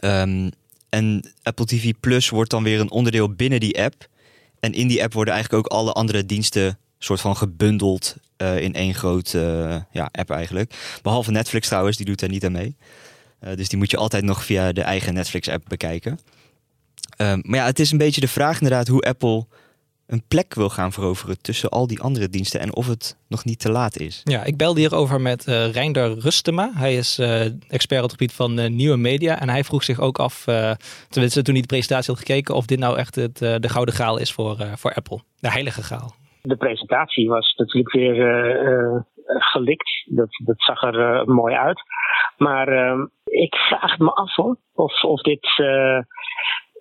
Ehm, 0.00 0.50
en 0.88 1.32
Apple 1.42 1.64
TV 1.64 1.92
Plus 2.00 2.28
wordt 2.28 2.50
dan 2.50 2.62
weer 2.62 2.80
een 2.80 2.90
onderdeel 2.90 3.28
binnen 3.34 3.60
die 3.60 3.82
app. 3.82 4.08
En 4.60 4.72
in 4.72 4.88
die 4.88 5.02
app 5.02 5.12
worden 5.12 5.34
eigenlijk 5.34 5.66
ook 5.66 5.72
alle 5.72 5.92
andere 5.92 6.26
diensten 6.26 6.78
soort 6.98 7.20
van 7.20 7.36
gebundeld 7.36 8.16
in 8.36 8.74
één 8.74 8.94
groot 8.94 9.34
eh, 9.34 9.76
ja, 9.92 10.08
app 10.12 10.30
eigenlijk. 10.30 10.98
Behalve 11.02 11.30
Netflix 11.30 11.68
trouwens, 11.68 11.96
die 11.96 12.06
doet 12.06 12.20
daar 12.20 12.28
niet 12.28 12.44
aan 12.44 12.52
mee. 12.52 12.76
Dus 13.54 13.68
die 13.68 13.78
moet 13.78 13.90
je 13.90 13.96
altijd 13.96 14.24
nog 14.24 14.44
via 14.44 14.72
de 14.72 14.82
eigen 14.82 15.14
Netflix-app 15.14 15.64
bekijken. 15.68 16.18
Ehm, 17.20 17.38
maar 17.42 17.58
ja, 17.58 17.64
het 17.64 17.78
is 17.78 17.92
een 17.92 17.98
beetje 17.98 18.20
de 18.20 18.28
vraag 18.28 18.60
inderdaad 18.60 18.88
hoe 18.88 19.02
Apple 19.02 19.46
een 20.06 20.22
plek 20.28 20.54
wil 20.54 20.68
gaan 20.68 20.92
veroveren 20.92 21.42
tussen 21.42 21.68
al 21.68 21.86
die 21.86 22.00
andere 22.00 22.28
diensten 22.28 22.60
en 22.60 22.74
of 22.74 22.86
het 22.86 23.18
nog 23.28 23.44
niet 23.44 23.60
te 23.60 23.70
laat 23.70 23.98
is. 23.98 24.20
Ja, 24.24 24.44
ik 24.44 24.56
belde 24.56 24.80
hierover 24.80 25.20
met 25.20 25.46
eh 25.46 25.72
Reinder 25.72 26.18
Rustema. 26.18 26.70
Hij 26.74 26.94
is 26.94 27.18
eh, 27.18 27.44
expert 27.68 28.02
op 28.02 28.10
het 28.10 28.18
gebied 28.18 28.34
van 28.34 28.58
eh, 28.58 28.70
nieuwe 28.70 28.96
media. 28.96 29.40
En 29.40 29.48
hij 29.48 29.64
vroeg 29.64 29.82
zich 29.84 30.00
ook 30.00 30.18
af, 30.18 30.46
eh 30.46 30.72
tenminste 31.08 31.42
toen 31.42 31.52
hij 31.52 31.62
de 31.62 31.74
presentatie 31.74 32.10
had 32.10 32.24
gekeken, 32.26 32.54
of 32.54 32.66
dit 32.66 32.78
nou 32.78 32.98
echt 32.98 33.14
het, 33.14 33.42
eh, 33.42 33.54
de 33.58 33.68
gouden 33.68 33.94
graal 33.94 34.18
is 34.18 34.32
voor, 34.32 34.58
eh, 34.58 34.72
voor 34.76 34.94
Apple. 34.94 35.20
De 35.40 35.50
heilige 35.50 35.82
graal. 35.82 36.14
De 36.42 36.56
presentatie 36.56 37.28
was 37.28 37.54
natuurlijk 37.56 37.94
weer 37.94 38.16
eh, 38.20 38.72
eh, 38.72 39.02
gelikt. 39.24 39.90
Dat, 40.04 40.28
dat 40.44 40.56
zag 40.58 40.82
er 40.82 41.28
mooi 41.28 41.54
uit. 41.54 41.82
Maar 42.36 42.68
eh, 42.68 42.98
ik 43.24 43.54
vraag 43.54 43.98
me 43.98 44.12
af 44.12 44.34
hoor, 44.34 44.56
of, 44.74 45.02
of 45.04 45.20
dit 45.20 45.44
eh, 45.56 45.98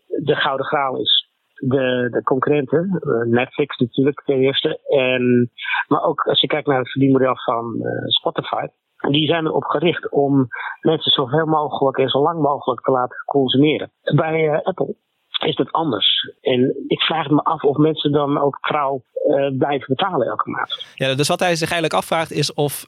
de 0.10 0.36
gouden 0.36 0.66
graal 0.66 0.98
is. 0.98 1.28
De, 1.54 2.08
de 2.12 2.24
concurrenten, 2.24 3.00
eh, 3.02 3.32
Netflix 3.32 3.78
natuurlijk 3.78 4.22
ten 4.26 4.36
eerste. 4.36 4.80
En, 4.88 5.52
maar 5.88 6.04
ook 6.04 6.22
als 6.28 6.42
je 6.42 6.48
kijkt 6.48 6.68
naar 6.68 6.80
het 6.80 6.92
verdienmodel 6.92 7.36
van 7.36 7.82
eh, 7.82 8.08
Spotify. 8.08 8.66
Die 9.10 9.28
zijn 9.28 9.46
erop 9.46 9.64
gericht 9.64 10.12
om 10.12 10.48
mensen 10.82 11.12
zoveel 11.12 11.46
mogelijk 11.46 11.98
en 11.98 12.10
zo 12.10 12.22
lang 12.22 12.42
mogelijk 12.42 12.82
te 12.82 12.92
laten 12.92 13.24
consumeren. 13.26 13.92
Bij 14.16 14.50
eh, 14.50 14.62
Apple 14.64 14.96
is 15.46 15.56
dat 15.56 15.72
anders. 15.72 16.34
En 16.42 16.76
ik 16.88 17.02
vraag 17.02 17.30
me 17.30 17.44
af 17.44 17.64
of 17.64 17.78
mensen 17.78 18.12
dan 18.12 18.38
ook 18.38 18.60
trouw 18.60 19.02
blijven 19.58 19.88
betalen 19.88 20.28
elke 20.28 20.50
maand. 20.50 20.86
Ja, 20.96 21.16
dus 21.16 21.28
wat 21.28 21.40
hij 21.40 21.56
zich 21.56 21.72
eigenlijk 21.72 22.02
afvraagt 22.02 22.32
is 22.32 22.54
of 22.54 22.86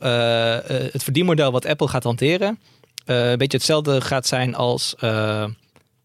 het 0.93 1.03
verdienmodel 1.03 1.51
wat 1.51 1.65
Apple 1.65 1.87
gaat 1.87 2.03
hanteren 2.03 2.59
een 3.05 3.37
beetje 3.37 3.57
hetzelfde 3.57 4.01
gaat 4.01 4.25
zijn 4.25 4.55
als, 4.55 4.95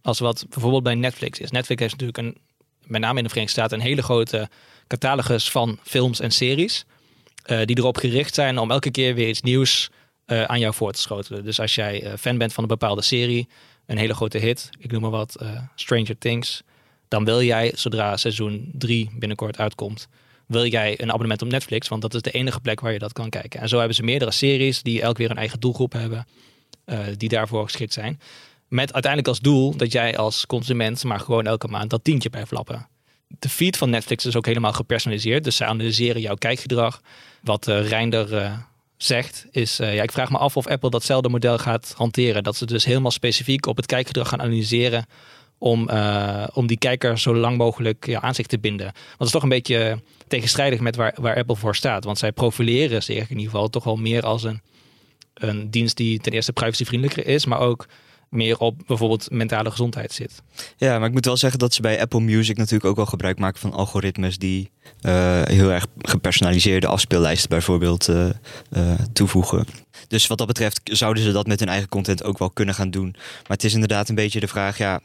als 0.07 0.19
wat 0.19 0.47
bijvoorbeeld 0.49 0.83
bij 0.83 0.95
Netflix 0.95 1.39
is. 1.39 1.51
Netflix 1.51 1.81
heeft 1.81 2.01
natuurlijk 2.01 2.19
een, 2.19 2.37
met 2.85 3.01
name 3.01 3.17
in 3.17 3.23
de 3.23 3.29
Verenigde 3.29 3.61
Staten 3.61 3.79
een 3.79 3.87
hele 3.87 4.03
grote 4.03 4.49
catalogus 4.87 5.51
van 5.51 5.79
films 5.83 6.21
en 6.21 6.31
series. 6.31 6.85
eh, 7.43 7.65
die 7.65 7.79
erop 7.79 7.97
gericht 7.97 8.35
zijn 8.35 8.59
om 8.59 8.71
elke 8.71 8.91
keer 8.91 9.15
weer 9.15 9.29
iets 9.29 9.43
nieuws 9.43 9.91
eh, 10.25 10.43
aan 10.43 10.59
jou 10.59 10.75
voor 10.75 10.93
te 10.93 11.01
schotelen. 11.01 11.45
Dus 11.45 11.61
als 11.61 11.75
jij 11.75 12.03
eh, 12.03 12.13
fan 12.19 12.39
bent 12.39 12.53
van 12.53 12.63
een 12.63 12.69
bepaalde 12.69 13.03
serie, 13.03 13.49
een 13.87 13.99
hele 13.99 14.15
grote 14.15 14.39
hit, 14.39 14.71
ik 14.79 14.93
noem 14.93 15.01
maar 15.01 15.11
wat, 15.11 15.45
Stranger 15.75 16.19
Things, 16.19 16.63
dan 17.09 17.25
wil 17.25 17.43
jij, 17.43 17.73
zodra 17.75 18.17
seizoen 18.17 18.71
3 18.73 19.11
binnenkort 19.19 19.59
uitkomt, 19.59 20.09
wil 20.47 20.67
jij 20.67 21.01
een 21.01 21.09
abonnement 21.09 21.43
op 21.43 21.49
Netflix, 21.49 21.89
want 21.89 22.03
dat 22.03 22.15
is 22.15 22.23
de 22.23 22.31
enige 22.31 22.61
plek 22.61 22.81
waar 22.81 22.93
je 22.93 22.99
dat 22.99 23.13
kan 23.13 23.31
kijken. 23.31 23.61
En 23.61 23.69
zo 23.69 23.79
hebben 23.79 23.97
ze 23.97 24.03
meerdere 24.03 24.31
series 24.31 24.83
die 24.83 25.03
elk 25.03 25.17
weer 25.17 25.31
een 25.31 25.37
eigen 25.37 25.61
doelgroep 25.61 25.93
hebben, 25.93 26.27
die 27.17 27.29
daarvoor 27.29 27.65
geschikt 27.65 27.93
zijn. 27.93 28.21
Met 28.69 28.93
uiteindelijk 28.93 29.29
als 29.29 29.41
doel 29.41 29.77
dat 29.77 29.93
jij 29.93 30.17
als 30.17 30.47
consument 30.47 31.05
maar 31.05 31.21
gewoon 31.21 31.47
elke 31.47 31.69
maand 31.69 31.91
dat 31.91 32.05
tientje 32.05 32.31
bij 32.31 32.47
flappen. 32.47 32.89
De 33.29 33.49
feed 33.49 33.77
van 33.77 33.91
Netflix 33.91 34.27
is 34.27 34.37
ook 34.37 34.47
helemaal 34.47 34.73
gepersonaliseerd. 34.73 35.45
Dus 35.45 35.57
zij 35.57 35.67
analyseren 35.67 36.21
jouw 36.21 36.35
kijkgedrag. 36.35 37.01
Wat 37.43 37.69
uh, 37.69 37.89
Reinder 37.89 38.33
uh, 38.33 38.59
zegt 38.97 39.47
is, 39.51 39.81
uh, 39.81 39.95
ja, 39.95 40.03
ik 40.03 40.13
vraag 40.13 40.31
me 40.31 40.39
af 40.39 40.57
of 40.57 40.67
Apple 40.67 40.91
datzelfde 40.91 41.29
model 41.29 41.59
gaat 41.59 41.95
hanteren. 41.97 42.43
Dat 42.43 42.57
ze 42.57 42.67
dus 42.67 42.85
helemaal 42.85 43.11
specifiek 43.11 43.67
op 43.67 43.77
het 43.77 43.87
kijkgedrag 43.87 44.29
gaan 44.29 44.41
analyseren 44.41 45.07
om, 45.59 45.91
om 46.53 46.67
die 46.67 46.79
kijker 46.79 47.19
zo 47.19 47.35
lang 47.35 47.57
mogelijk 47.57 48.07
ja, 48.07 48.21
aan 48.21 48.35
zich 48.35 48.47
te 48.47 48.59
binden. 48.59 48.87
Want 48.87 49.19
dat 49.19 49.27
is 49.27 49.33
toch 49.33 49.43
een 49.43 49.49
beetje 49.49 50.03
tegenstrijdig 50.29 50.81
met 50.81 50.97
waar, 50.97 51.15
waar 51.21 51.37
Apple 51.37 51.57
voor 51.57 51.77
staat. 51.77 52.05
Want 52.05 52.19
zij 52.19 52.33
profileren 52.33 53.03
zich 53.03 53.31
in 53.31 53.37
ieder 53.37 53.53
geval 53.53 53.69
toch 53.69 53.85
wel 53.85 53.97
meer 53.97 54.23
als 54.23 54.43
een, 54.43 54.61
een 55.35 55.71
dienst 55.71 55.97
die 55.97 56.19
ten 56.19 56.33
eerste 56.33 56.53
privacyvriendelijker 56.53 57.27
is, 57.27 57.47
maar 57.47 57.59
ook 57.59 57.87
meer 58.29 58.59
op 58.59 58.83
bijvoorbeeld 58.87 59.31
mentale 59.31 59.71
gezondheid 59.71 60.13
zit. 60.13 60.43
Ja, 60.77 60.99
maar 60.99 61.09
ik 61.09 61.15
moet 61.15 61.25
wel 61.25 61.37
zeggen 61.37 61.59
dat 61.59 61.75
ze 61.75 61.81
bij 61.81 62.01
Apple 62.01 62.21
Music 62.21 62.57
natuurlijk 62.57 62.85
ook 62.85 62.97
wel 62.97 63.07
gebruik 63.07 63.39
maken 63.39 63.61
van 63.61 63.73
algoritmes 63.73 64.39
die 64.39 64.71
uh, 65.03 65.43
heel 65.43 65.71
erg 65.71 65.87
gepersonaliseerde 65.99 66.87
afspeellijsten 66.87 67.49
bijvoorbeeld 67.49 68.09
uh, 68.09 68.29
uh, 68.77 68.93
toevoegen. 69.13 69.67
Dus 70.09 70.27
wat 70.27 70.39
dat 70.39 70.47
betreft 70.47 70.81
zouden 70.85 71.23
ze 71.23 71.33
dat 71.33 71.47
met 71.47 71.61
hun 71.61 71.69
eigen 71.69 71.89
content 71.89 72.25
ook 72.25 72.39
wel 72.39 72.51
kunnen 72.51 72.75
gaan 72.75 72.91
doen. 72.91 73.11
Maar 73.15 73.57
het 73.57 73.65
is 73.65 73.75
inderdaad 73.75 74.09
een 74.09 74.15
beetje 74.15 74.41
de 74.41 74.49
vraag, 74.49 74.79
ja, 74.79 75.01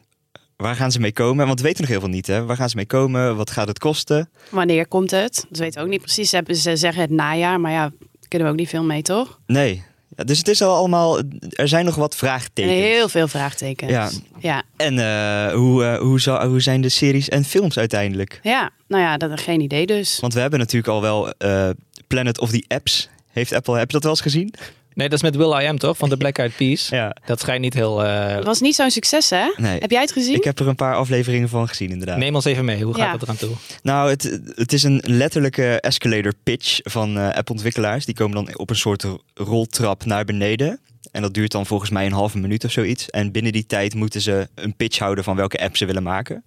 waar 0.56 0.76
gaan 0.76 0.92
ze 0.92 1.00
mee 1.00 1.14
komen? 1.14 1.48
Want 1.48 1.60
we 1.60 1.66
weten 1.66 1.82
nog 1.82 1.90
heel 1.90 2.00
veel 2.00 2.10
niet, 2.10 2.28
hè? 2.28 2.46
Waar 2.46 2.56
gaan 2.56 2.70
ze 2.70 2.76
mee 2.76 2.86
komen? 2.86 3.36
Wat 3.36 3.52
gaat 3.52 3.68
het 3.68 3.80
kosten? 3.80 4.30
Wanneer 4.50 4.88
komt 4.88 5.12
het? 5.12 5.46
Dat 5.50 5.60
weten 5.60 5.80
we 5.80 5.86
ook 5.86 5.92
niet 5.92 6.02
precies. 6.02 6.30
Ze 6.30 6.76
zeggen 6.76 7.02
het 7.02 7.10
najaar, 7.10 7.60
maar 7.60 7.72
ja, 7.72 7.92
kunnen 8.28 8.48
we 8.48 8.54
ook 8.54 8.60
niet 8.60 8.70
veel 8.70 8.84
mee, 8.84 9.02
toch? 9.02 9.40
Nee. 9.46 9.84
Ja, 10.16 10.24
dus 10.24 10.38
het 10.38 10.48
is 10.48 10.62
al 10.62 10.76
allemaal... 10.76 11.20
Er 11.50 11.68
zijn 11.68 11.86
nog 11.86 11.96
wat 11.96 12.16
vraagtekens. 12.16 12.76
Heel 12.76 13.10
veel 13.10 13.28
vraagtekens. 13.28 13.92
Ja. 13.92 14.10
Ja. 14.40 14.64
En 14.76 15.00
eh, 15.00 15.54
hoe, 15.54 15.86
eh, 15.86 16.00
hoe, 16.00 16.20
zal, 16.20 16.48
hoe 16.48 16.62
zijn 16.62 16.82
de 16.82 16.90
series 16.90 17.30
en 17.30 17.44
films 17.44 17.78
uiteindelijk? 17.78 18.40
Ja, 18.44 18.70
nou 18.88 19.04
ja, 19.04 19.18
dat 19.18 19.42
geen 19.42 19.62
idee 19.62 19.86
dus. 19.86 20.20
Want 20.20 20.34
we 20.34 20.40
hebben 20.40 20.60
natuurlijk 20.60 20.94
al 20.94 21.02
wel 21.02 21.32
eh, 21.32 21.70
Planet 22.08 22.40
of 22.40 22.50
the 22.50 22.66
Apps. 22.68 23.10
Heeft 23.32 23.54
Apple, 23.54 23.78
heb 23.78 23.88
je 23.88 23.94
dat 23.94 24.04
wel 24.04 24.12
eens 24.12 24.22
gezien? 24.22 24.54
Nee, 24.94 25.10
dat 25.10 25.18
is 25.18 25.24
met 25.24 25.36
Will 25.36 25.62
I 25.64 25.68
Am 25.68 25.78
toch? 25.78 25.98
Van 25.98 26.10
de 26.10 26.18
Black 26.18 26.38
Eyed 26.38 26.56
Peas. 26.56 26.90
Ja. 27.02 27.16
Dat 27.26 27.40
schijnt 27.40 27.62
niet 27.62 27.74
heel... 27.74 28.04
eh, 28.04 28.28
Het 28.36 28.44
was 28.46 28.62
niet 28.62 28.76
zo'n 28.76 28.90
succes, 28.92 29.30
hè? 29.30 29.52
Nee. 29.58 29.80
Heb 29.80 29.92
jij 29.92 30.02
het 30.02 30.12
gezien? 30.12 30.36
Ik 30.36 30.44
heb 30.44 30.60
er 30.60 30.68
een 30.68 30.76
paar 30.76 30.96
afleveringen 30.96 31.50
van 31.50 31.68
gezien, 31.68 31.90
inderdaad. 31.90 32.18
Neem 32.18 32.36
ons 32.36 32.46
even 32.46 32.66
mee. 32.66 32.84
Hoe 32.84 32.94
gaat 32.94 33.06
Ja. 33.06 33.12
het 33.12 33.22
eraan 33.22 33.36
toe? 33.36 33.56
Nou, 33.84 34.10
het, 34.10 34.40
het 34.56 34.74
is 34.74 34.84
een 34.84 35.02
letterlijke 35.06 35.80
escalator 35.82 36.34
pitch 36.44 36.80
van 36.84 37.18
eh 37.18 37.30
app-ontwikkelaars. 37.38 38.06
Die 38.06 38.16
komen 38.16 38.46
dan 38.46 38.58
op 38.58 38.70
een 38.70 38.76
soort 38.76 39.04
ro- 39.04 39.20
roltrap 39.34 40.06
naar 40.06 40.26
beneden. 40.26 40.80
En 41.12 41.22
dat 41.22 41.34
duurt 41.34 41.52
dan 41.52 41.66
volgens 41.66 41.90
mij 41.90 42.06
een 42.06 42.12
halve 42.12 42.38
minuut 42.38 42.64
of 42.66 42.72
zoiets. 42.72 43.10
En 43.10 43.32
binnen 43.32 43.52
die 43.52 43.66
tijd 43.66 43.94
moeten 43.96 44.22
ze 44.22 44.48
een 44.56 44.76
pitch 44.76 44.98
houden 45.00 45.24
van 45.24 45.36
welke 45.36 45.60
app 45.60 45.78
ze 45.78 45.86
willen 45.86 46.04
maken. 46.04 46.44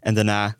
En 0.00 0.14
daarna 0.14 0.56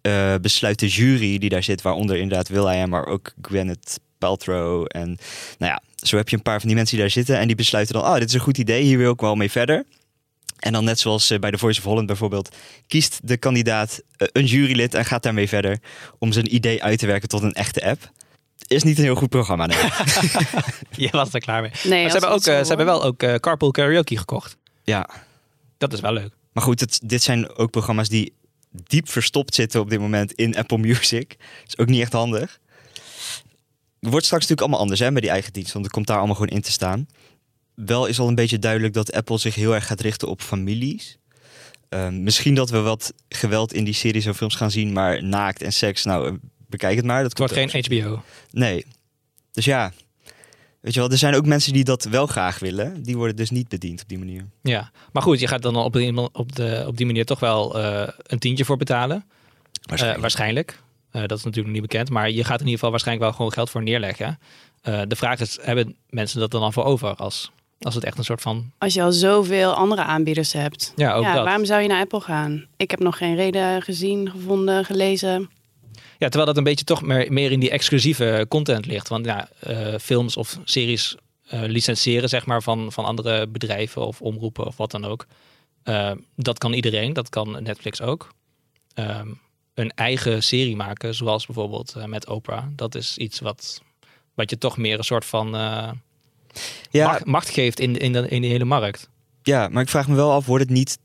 eh, 0.00 0.34
besluit 0.40 0.78
de 0.78 0.88
jury 0.88 1.38
die 1.38 1.48
daar 1.48 1.62
zit, 1.62 1.82
waaronder 1.82 2.16
inderdaad 2.16 2.48
Will 2.48 2.62
I 2.76 2.80
Am, 2.82 2.88
maar 2.88 3.06
ook 3.06 3.32
Gwyneth 3.42 4.00
Paltrow. 4.18 4.84
En 4.88 5.18
nou 5.58 5.72
ja, 5.72 5.82
zo 6.06 6.16
heb 6.16 6.28
je 6.28 6.36
een 6.36 6.42
paar 6.42 6.58
van 6.58 6.66
die 6.66 6.76
mensen 6.76 6.96
die 6.96 7.04
daar 7.04 7.14
zitten. 7.14 7.38
En 7.38 7.46
die 7.46 7.56
besluiten 7.56 7.94
dan, 7.94 8.04
oh, 8.04 8.14
dit 8.14 8.28
is 8.28 8.34
een 8.34 8.40
goed 8.40 8.58
idee, 8.58 8.82
hier 8.82 8.98
wil 8.98 9.12
ik 9.12 9.20
wel 9.20 9.34
mee 9.34 9.50
verder. 9.50 9.84
En 10.58 10.72
dan 10.72 10.84
net 10.84 11.00
zoals 11.00 11.30
eh, 11.30 11.38
bij 11.38 11.50
de 11.50 11.58
Voice 11.58 11.78
of 11.78 11.84
Holland 11.84 12.06
bijvoorbeeld, 12.06 12.56
kiest 12.86 13.20
de 13.22 13.36
kandidaat 13.36 14.02
eh, 14.16 14.28
een 14.32 14.44
jurylid 14.44 14.94
en 14.94 15.04
gaat 15.04 15.22
daarmee 15.22 15.48
verder 15.48 15.78
om 16.18 16.32
zijn 16.32 16.54
idee 16.54 16.82
uit 16.82 16.98
te 16.98 17.06
werken 17.06 17.28
tot 17.28 17.42
een 17.42 17.52
echte 17.52 17.84
app. 17.84 18.12
Is 18.66 18.82
niet 18.82 18.98
een 18.98 19.04
heel 19.04 19.14
goed 19.14 19.28
programma, 19.28 19.66
nee. 19.66 19.78
Je 21.06 21.08
was 21.10 21.34
er 21.34 21.40
klaar 21.40 21.62
mee. 21.62 21.70
Nee, 21.84 22.04
maar 22.04 22.12
als 22.12 22.12
ze 22.12 22.18
hebben, 22.18 22.30
ook, 22.30 22.46
eh, 22.46 22.62
ze 22.62 22.68
hebben 22.68 22.86
wel 22.86 23.04
ook 23.04 23.22
eh, 23.22 23.34
Carpool 23.34 23.70
Karaoke 23.70 24.18
gekocht. 24.18 24.56
ja, 24.82 25.08
Dat 25.78 25.92
is 25.92 26.00
wel 26.00 26.12
leuk. 26.12 26.30
maar 26.52 26.62
goed, 26.62 26.80
het, 26.80 27.00
dit 27.04 27.22
zijn 27.22 27.56
ook 27.56 27.70
programma's 27.70 28.08
die 28.08 28.32
diep 28.70 29.08
verstopt 29.08 29.54
zitten 29.54 29.80
op 29.80 29.90
dit 29.90 30.00
moment 30.00 30.32
in 30.32 30.56
Apple 30.56 30.78
Music. 30.78 31.36
is 31.66 31.78
ook 31.78 31.86
niet 31.86 32.00
echt 32.00 32.12
handig. 32.12 32.58
Het 34.04 34.12
wordt 34.12 34.26
straks 34.26 34.42
natuurlijk 34.48 34.60
allemaal 34.60 34.80
anders 34.80 35.00
hè, 35.00 35.10
met 35.10 35.22
die 35.22 35.30
eigen 35.30 35.52
dienst, 35.52 35.72
want 35.72 35.84
het 35.84 35.94
komt 35.94 36.06
daar 36.06 36.16
allemaal 36.16 36.34
gewoon 36.34 36.56
in 36.56 36.62
te 36.62 36.72
staan. 36.72 37.06
Wel 37.74 38.06
is 38.06 38.18
al 38.18 38.28
een 38.28 38.34
beetje 38.34 38.58
duidelijk 38.58 38.94
dat 38.94 39.12
Apple 39.12 39.38
zich 39.38 39.54
heel 39.54 39.74
erg 39.74 39.86
gaat 39.86 40.00
richten 40.00 40.28
op 40.28 40.40
families. 40.40 41.18
Ehm, 41.88 42.22
misschien 42.22 42.54
dat 42.54 42.70
we 42.70 42.80
wat 42.80 43.14
geweld 43.28 43.72
in 43.72 43.84
die 43.84 43.94
series 43.94 44.26
en 44.26 44.34
films 44.34 44.54
gaan 44.54 44.70
zien, 44.70 44.92
maar 44.92 45.24
naakt 45.24 45.62
en 45.62 45.72
seks, 45.72 46.04
nou, 46.04 46.28
eh, 46.28 46.34
bekijk 46.68 46.96
het 46.96 47.04
maar. 47.04 47.22
Dat 47.22 47.38
Het 47.38 47.38
wordt 47.38 47.70
geen 47.70 47.84
HBO. 47.84 48.22
Nee. 48.50 48.84
Dus 49.52 49.64
ja, 49.64 49.92
weet 50.80 50.94
je 50.94 51.00
wel, 51.00 51.10
er 51.10 51.18
zijn 51.18 51.34
ook 51.34 51.46
mensen 51.46 51.72
die 51.72 51.84
dat 51.84 52.04
wel 52.04 52.26
graag 52.26 52.58
willen. 52.58 53.02
Die 53.02 53.16
worden 53.16 53.36
dus 53.36 53.50
niet 53.50 53.68
bediend 53.68 54.02
op 54.02 54.08
die 54.08 54.18
manier. 54.18 54.46
Ja, 54.62 54.90
maar 55.12 55.22
goed, 55.22 55.40
je 55.40 55.46
gaat 55.46 55.62
dan 55.62 55.76
op 55.76 55.92
die, 55.92 56.32
op 56.32 56.56
de, 56.56 56.84
op 56.86 56.96
die 56.96 57.06
manier 57.06 57.24
toch 57.24 57.40
wel 57.40 57.80
eh, 57.80 58.08
een 58.22 58.38
tientje 58.38 58.64
voor 58.64 58.76
betalen. 58.76 59.24
Waarschijnlijk. 59.82 60.22
waarschijnlijk. 60.22 60.82
Eh, 61.14 61.20
dat 61.20 61.38
is 61.38 61.44
natuurlijk 61.44 61.74
nog 61.74 61.80
niet 61.82 61.90
bekend. 61.90 62.10
Maar 62.10 62.30
je 62.30 62.44
gaat 62.44 62.60
in 62.60 62.64
ieder 62.64 62.74
geval 62.74 62.90
waarschijnlijk 62.90 63.26
wel 63.26 63.36
gewoon 63.36 63.52
geld 63.52 63.70
voor 63.70 63.82
neerleggen. 63.82 64.38
Eh, 64.82 65.00
de 65.08 65.16
vraag 65.16 65.40
is, 65.40 65.58
hebben 65.62 65.96
mensen 66.10 66.40
dat 66.40 66.50
dan 66.50 66.62
al 66.62 66.72
voor 66.72 66.84
over? 66.84 67.14
Als, 67.14 67.50
als 67.80 67.94
het 67.94 68.04
echt 68.04 68.18
een 68.18 68.24
soort 68.24 68.40
van... 68.40 68.70
Als 68.78 68.94
je 68.94 69.02
al 69.02 69.12
zoveel 69.12 69.72
andere 69.74 70.02
aanbieders 70.02 70.52
hebt. 70.52 70.92
Ja, 70.96 71.14
ook 71.14 71.24
dat. 71.24 71.44
waarom 71.44 71.64
zou 71.64 71.82
je 71.82 71.88
naar 71.88 72.00
Apple 72.00 72.20
gaan? 72.20 72.66
Ik 72.76 72.90
heb 72.90 73.00
nog 73.00 73.16
geen 73.16 73.36
reden 73.36 73.82
gezien, 73.82 74.30
gevonden, 74.30 74.84
gelezen. 74.84 75.50
Ja, 75.92 76.28
terwijl 76.28 76.46
dat 76.46 76.56
een 76.56 76.64
beetje 76.64 76.84
toch 76.84 77.02
meer, 77.02 77.32
meer 77.32 77.52
in 77.52 77.60
die 77.60 77.70
exclusieve 77.70 78.46
content 78.48 78.86
ligt. 78.86 79.08
Want 79.08 79.24
ja, 79.24 79.48
eh, 79.60 79.94
films 80.00 80.36
of 80.36 80.58
series 80.64 81.16
eh, 81.46 81.62
licenseren 81.62 82.28
zeg 82.28 82.46
maar 82.46 82.62
van, 82.62 82.92
van 82.92 83.04
andere 83.04 83.46
bedrijven 83.46 84.06
of 84.06 84.20
omroepen 84.20 84.66
of 84.66 84.76
wat 84.76 84.90
dan 84.90 85.04
ook. 85.04 85.26
Dat 86.36 86.58
kan 86.58 86.72
iedereen, 86.72 87.12
dat 87.12 87.28
kan 87.28 87.62
Netflix 87.62 88.00
ook. 88.00 88.28
Een 89.74 89.90
eigen 89.90 90.42
serie 90.42 90.76
maken, 90.76 91.14
zoals 91.14 91.46
bijvoorbeeld 91.46 91.94
eh, 91.96 92.04
met 92.04 92.28
Oprah. 92.28 92.64
Dat 92.76 92.94
is 92.94 93.18
iets 93.18 93.40
wat, 93.40 93.82
wat 94.34 94.50
je 94.50 94.58
toch 94.58 94.76
meer 94.76 94.98
een 94.98 95.04
soort 95.04 95.24
van 95.24 95.56
eh, 95.56 95.90
Ja, 96.90 97.06
macht, 97.06 97.24
macht 97.24 97.48
geeft 97.50 97.80
in, 97.80 97.96
in, 97.96 98.12
de, 98.12 98.28
in 98.28 98.42
de 98.42 98.48
hele 98.48 98.64
markt. 98.64 99.08
ja, 99.42 99.68
maar 99.68 99.82
ik 99.82 99.88
vraag 99.88 100.08
me 100.08 100.14
wel 100.14 100.32
af, 100.32 100.46
wordt 100.46 100.64
het 100.64 100.72
niet 100.72 100.98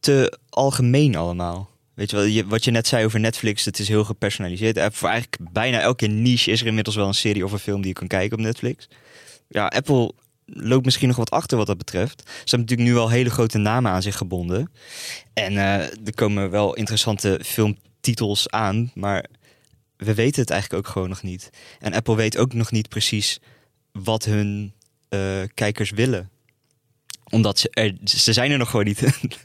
te 0.00 0.38
algemeen 0.48 1.16
allemaal? 1.16 1.70
Weet 1.94 2.10
je 2.10 2.16
wel, 2.16 2.24
je, 2.24 2.46
wat 2.46 2.64
je 2.64 2.70
net 2.70 2.86
zei 2.86 3.04
over 3.04 3.20
Netflix, 3.20 3.64
het 3.64 3.78
is 3.78 3.88
heel 3.88 4.04
gepersonaliseerd. 4.04 4.76
Eh, 4.76 4.86
Voor 4.92 5.08
eigenlijk 5.08 5.52
bijna 5.52 5.80
elke 5.80 6.06
niche 6.06 6.50
is 6.50 6.60
er 6.60 6.66
inmiddels 6.66 6.96
wel 6.96 7.06
een 7.06 7.14
serie 7.14 7.44
of 7.44 7.52
een 7.52 7.58
film 7.58 7.78
die 7.80 7.88
je 7.88 7.92
kan 7.94 8.06
kijken 8.08 8.38
op 8.38 8.44
Netflix. 8.44 8.88
Ja, 9.48 9.66
Apple 9.66 10.12
loopt 10.46 10.84
misschien 10.84 11.08
nog 11.08 11.16
wat 11.16 11.30
achter 11.30 11.56
wat 11.58 11.66
dat 11.66 11.78
betreft. 11.78 12.22
Ze 12.26 12.30
hebben 12.34 12.58
natuurlijk 12.60 12.88
nu 12.88 12.94
wel 12.94 13.08
hele 13.08 13.30
grote 13.30 13.58
namen 13.58 13.92
aan 13.92 14.02
zich 14.02 14.16
gebonden. 14.16 14.70
En 15.32 15.52
eh, 15.56 15.78
er 15.80 16.14
komen 16.14 16.50
wel 16.50 16.74
interessante 16.74 17.38
filmtitels 18.04 18.50
aan, 18.50 18.90
maar 18.94 19.24
we 19.96 20.14
weten 20.14 20.40
het 20.40 20.50
eigenlijk 20.50 20.86
ook 20.86 20.92
gewoon 20.92 21.08
nog 21.08 21.22
niet. 21.22 21.50
En 21.80 21.94
Apple 21.94 22.16
weet 22.16 22.38
ook 22.38 22.52
nog 22.52 22.70
niet 22.70 22.88
precies 22.88 23.40
wat 23.92 24.24
hun 24.24 24.72
eh, 25.08 25.42
kijkers 25.54 25.90
willen. 25.90 26.30
Omdat 27.30 27.58
ze 27.58 27.70
er, 27.70 27.96
ze 28.04 28.32
zijn 28.32 28.50
er 28.50 28.58
nog 28.58 28.70
gewoon 28.70 28.84
niet. 28.84 29.02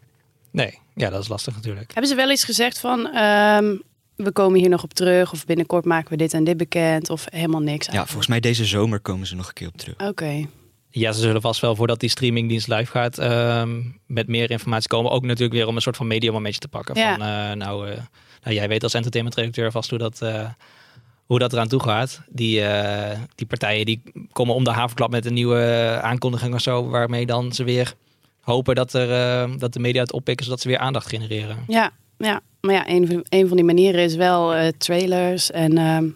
Nee, 0.51 0.79
ja, 0.95 1.09
dat 1.09 1.21
is 1.21 1.27
lastig 1.27 1.55
natuurlijk. 1.55 1.87
Hebben 1.93 2.07
ze 2.07 2.15
wel 2.15 2.29
eens 2.29 2.43
gezegd 2.43 2.79
van... 2.79 3.07
ehm, 3.07 3.75
we 4.15 4.31
komen 4.31 4.59
hier 4.59 4.69
nog 4.69 4.83
op 4.83 4.93
terug 4.93 5.31
of 5.31 5.45
binnenkort 5.45 5.85
maken 5.85 6.09
we 6.09 6.17
dit 6.17 6.33
en 6.33 6.43
dit 6.43 6.57
bekend 6.57 7.09
of 7.09 7.25
helemaal 7.29 7.61
niks? 7.61 7.87
ja, 7.87 8.05
volgens 8.05 8.27
mij 8.27 8.39
deze 8.39 8.65
zomer 8.65 8.99
komen 8.99 9.27
ze 9.27 9.35
nog 9.35 9.47
een 9.47 9.53
keer 9.53 9.67
op 9.67 9.77
terug. 9.77 9.95
Oké. 9.97 10.47
Ja, 10.91 11.11
ze 11.11 11.19
zullen 11.19 11.41
vast 11.41 11.61
wel 11.61 11.75
voordat 11.75 11.99
die 11.99 12.09
streamingdienst 12.09 12.67
live 12.67 12.91
gaat 12.91 13.17
ehm, 13.17 13.81
met 14.05 14.27
meer 14.27 14.51
informatie 14.51 14.89
komen. 14.89 15.11
Ook 15.11 15.23
natuurlijk 15.23 15.53
weer 15.53 15.67
om 15.67 15.75
een 15.75 15.81
soort 15.81 15.97
van 15.97 16.07
mediamomentje 16.07 16.59
te 16.59 16.67
pakken. 16.67 16.95
Ja. 16.95 17.11
Van, 17.17 17.21
eh, 17.25 17.55
nou, 17.65 17.89
eh, 17.89 17.97
nou, 18.43 18.55
jij 18.55 18.67
weet 18.67 18.83
als 18.83 18.93
entertainment-redacteur 18.93 19.71
vast 19.71 19.89
hoe 19.89 19.99
dat, 19.99 20.21
eh, 20.21 20.49
hoe 21.25 21.39
dat 21.39 21.53
eraan 21.53 21.67
toe 21.67 21.81
gaat. 21.83 22.21
Die, 22.29 22.61
die 23.35 23.47
partijen 23.47 23.85
die 23.85 24.01
komen 24.31 24.55
om 24.55 24.63
de 24.63 24.69
havenklap 24.71 25.09
met 25.11 25.25
een 25.25 25.33
nieuwe 25.33 25.99
aankondiging 26.01 26.53
of 26.53 26.61
zo. 26.61 26.87
Waarmee 26.89 27.25
dan 27.25 27.51
ze 27.53 27.63
weer 27.63 27.93
hopen 28.41 28.75
dat, 28.75 28.93
er, 28.93 29.59
dat 29.59 29.73
de 29.73 29.79
media 29.79 30.01
het 30.01 30.11
oppikken 30.13 30.45
zodat 30.45 30.61
ze 30.61 30.67
weer 30.67 30.77
aandacht 30.77 31.07
genereren. 31.07 31.57
Ja, 31.67 31.91
ja. 32.17 32.41
Maar 32.61 32.73
ja, 32.73 32.89
een, 32.89 33.07
van- 33.07 33.25
een 33.29 33.47
van 33.47 33.57
die 33.57 33.65
manieren 33.65 34.03
is 34.03 34.15
wel 34.15 34.71
trailers 34.77 35.51
en 35.51 35.77
ehm, 35.77 36.07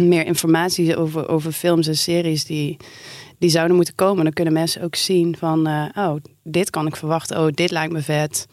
meer 0.14 0.26
informatie 0.26 0.96
over, 0.96 1.28
over 1.28 1.52
films 1.52 1.86
en 1.86 1.96
series 1.96 2.44
die, 2.44 2.76
die 3.38 3.50
zouden 3.50 3.76
moeten 3.76 3.94
komen. 3.94 4.24
Dan 4.24 4.32
kunnen 4.32 4.52
mensen 4.52 4.82
ook 4.82 4.94
zien 4.96 5.36
van, 5.36 5.66
eh, 5.66 5.84
oh, 5.94 6.14
dit 6.42 6.70
kan 6.70 6.86
ik 6.86 6.96
verwachten. 6.96 7.38
Oh, 7.40 7.48
dit 7.54 7.70
lijkt 7.70 7.92
me 7.92 8.02
vet. 8.02 8.46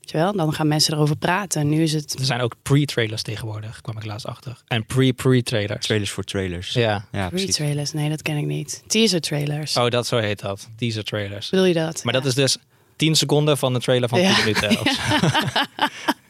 Weet 0.00 0.10
je 0.10 0.16
wel? 0.16 0.32
Dan 0.32 0.52
gaan 0.52 0.68
mensen 0.68 0.94
erover 0.94 1.16
praten. 1.16 1.68
Nu 1.68 1.82
is 1.82 1.92
het... 1.92 2.18
Er 2.18 2.24
zijn 2.24 2.40
ook 2.40 2.54
pre-trailers 2.62 3.22
tegenwoordig, 3.22 3.80
kwam 3.80 3.96
ik 3.96 4.04
laatst 4.04 4.26
achter. 4.26 4.62
En 4.66 4.86
pre-pre-trailers. 4.86 5.86
Trailers 5.86 6.10
voor 6.10 6.24
trailers. 6.24 6.72
Ja. 6.72 7.04
ja 7.12 7.28
precies. 7.28 7.46
Pre-trailers, 7.56 7.92
nee, 7.92 8.08
dat 8.08 8.22
ken 8.22 8.36
ik 8.36 8.44
niet. 8.46 8.82
Teaser 8.86 9.20
trailers. 9.20 9.76
Oh, 9.76 9.88
dat 9.88 10.06
zo 10.06 10.16
heet 10.18 10.40
dat. 10.40 10.68
Teaser 10.76 11.04
trailers. 11.04 11.50
Bedoel 11.50 11.64
je 11.66 11.74
dat? 11.74 12.04
Maar 12.04 12.12
dat 12.12 12.24
is 12.24 12.34
dus 12.34 12.58
10 12.96 13.14
seconden 13.14 13.58
van 13.58 13.74
een 13.74 13.80
trailer 13.80 14.08
van 14.08 14.18
10 14.18 14.28
Ja. 14.28 14.38
minuten. 14.38 14.70